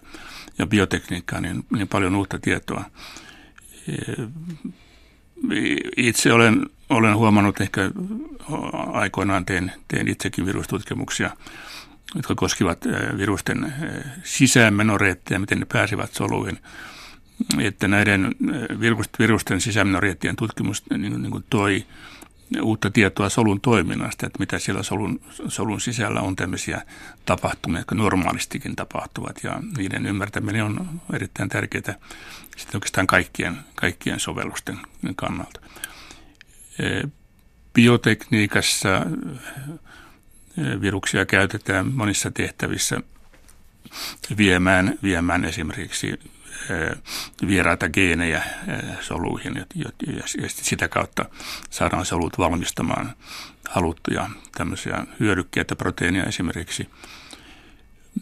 [0.58, 2.84] ja biotekniikkaa, niin, niin paljon uutta tietoa.
[5.98, 7.92] Itse olen olen huomannut ehkä
[8.94, 11.30] aikoinaan teen, teen itsekin virustutkimuksia,
[12.16, 12.86] jotka koskivat
[13.18, 13.74] virusten
[14.24, 16.60] sisäänmenoreittejä, miten ne pääsevät soluihin.
[17.60, 18.36] Että näiden
[19.20, 21.86] virusten sisäänmenoreittien tutkimus niin, niin kuin toi
[22.62, 26.82] uutta tietoa solun toiminnasta, että mitä siellä solun, solun sisällä on tämmöisiä
[27.26, 31.96] tapahtumia, jotka normaalistikin tapahtuvat ja niiden ymmärtäminen on erittäin tärkeää
[32.58, 34.80] sitten oikeastaan kaikkien, kaikkien sovellusten
[35.16, 35.62] kannalta.
[37.74, 39.06] Biotekniikassa
[40.82, 43.00] viruksia käytetään monissa tehtävissä
[44.38, 46.20] viemään, viemään esimerkiksi
[47.48, 48.44] vieraita geenejä
[49.02, 49.94] soluihin ja
[50.48, 51.26] sitä kautta
[51.70, 53.16] saadaan solut valmistamaan
[53.70, 56.90] haluttuja tämmöisiä hyödykkeitä, proteiinia esimerkiksi.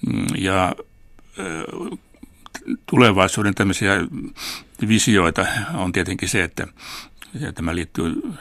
[0.08, 0.76] Mm, ja
[2.86, 3.94] tulevaisuuden tämmöisiä
[4.88, 6.68] visioita on tietenkin se, että
[7.40, 8.34] ja tämä liittyy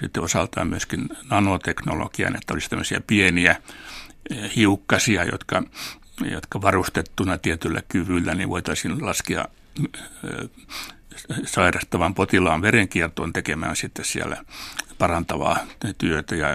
[0.00, 3.62] sitten osaltaan myöskin nanoteknologiaan, että olisi tämmöisiä pieniä
[4.56, 5.62] hiukkasia, jotka
[6.30, 9.44] jotka varustettuna tietyllä kyvyllä, niin voitaisiin laskea
[11.44, 14.44] sairastavan potilaan verenkiertoon tekemään sitten siellä
[14.98, 15.58] parantavaa
[15.98, 16.36] työtä.
[16.36, 16.48] Ja,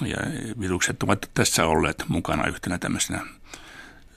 [0.00, 0.16] ja
[0.60, 3.20] virukset ovat tässä olleet mukana yhtenä tämmöisenä,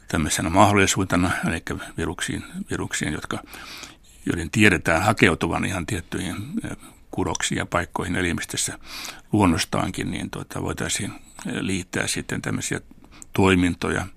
[0.08, 1.64] tämmöisenä mahdollisuutena, eli
[1.98, 3.40] viruksiin, viruksiin jotka,
[4.26, 6.36] joiden tiedetään hakeutuvan ihan tiettyihin
[7.12, 8.80] kudoksiin ja paikkoihin elimistössä
[9.32, 11.14] luonnostaankin, niin tuota, voitaisiin
[11.46, 12.82] liittää sitten tämmöisiä
[13.34, 14.08] toimintoja–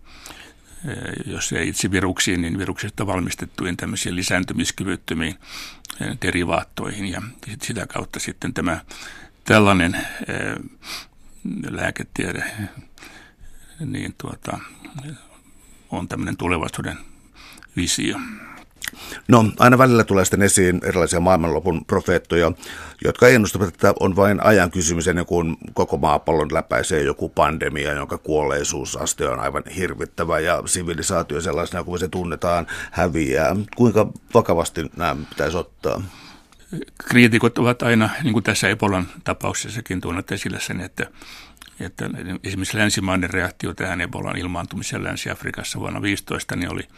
[0.89, 5.39] Eh, jos ei itse viruksiin, niin viruksista valmistettuihin tämmöisiin lisääntymiskyvyttömiin
[6.01, 7.23] eh, derivaattoihin ja
[7.63, 8.81] sitä kautta sitten tämä
[9.45, 10.05] tällainen eh,
[11.71, 12.45] lääketiede
[13.87, 14.59] niin tuota,
[15.91, 16.99] on tämmöinen tulevaisuuden
[17.77, 18.21] visio.
[19.29, 22.53] No, aina välillä tulee sitten esiin erilaisia maailmanlopun profeettoja,
[23.05, 28.19] jotka ennustavat, että on vain ajan kysymys ennen kuin koko maapallon läpäisee joku pandemia, jonka
[28.19, 33.57] kuolleisuusaste on aivan hirvittävä ja sivilisaatio sellaisena kuin se tunnetaan häviää.
[33.77, 36.03] Kuinka vakavasti nämä pitäisi ottaa?
[37.09, 41.07] Kriitikot ovat aina, niin kuin tässä Ebolan tapauksessakin tuonut esille sen, että
[41.81, 42.11] että
[42.45, 46.89] esimerkiksi länsimainen reaktio tähän Ebolan ilmaantumiseen Länsi-Afrikassa vuonna 2015 niin oli,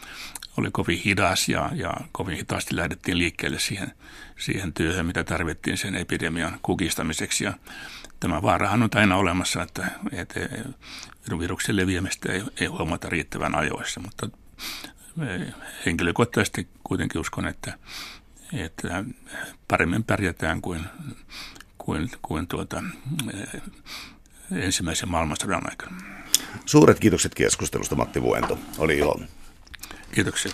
[0.57, 3.93] oli kovin hidas ja, ja kovin hitaasti lähdettiin liikkeelle siihen,
[4.39, 7.45] siihen työhön, mitä tarvittiin sen epidemian kukistamiseksi.
[7.45, 7.53] Ja
[8.21, 10.41] tämä vaarahan on aina olemassa, että, että
[11.39, 14.29] viruksen leviämistä ei, ei huomata riittävän ajoissa, mutta
[15.87, 17.79] henkilökohtaisesti kuitenkin uskon, että,
[18.53, 19.05] että
[19.69, 20.81] paremmin pärjätään kuin,
[21.79, 22.83] kuin, kuin tuota,
[24.53, 25.97] ensimmäisen maailmansodan aikana.
[26.67, 28.59] Suuret kiitokset keskustelusta Matti Vuento.
[28.79, 29.21] Oli ilo.
[30.15, 30.53] Kiitoksia.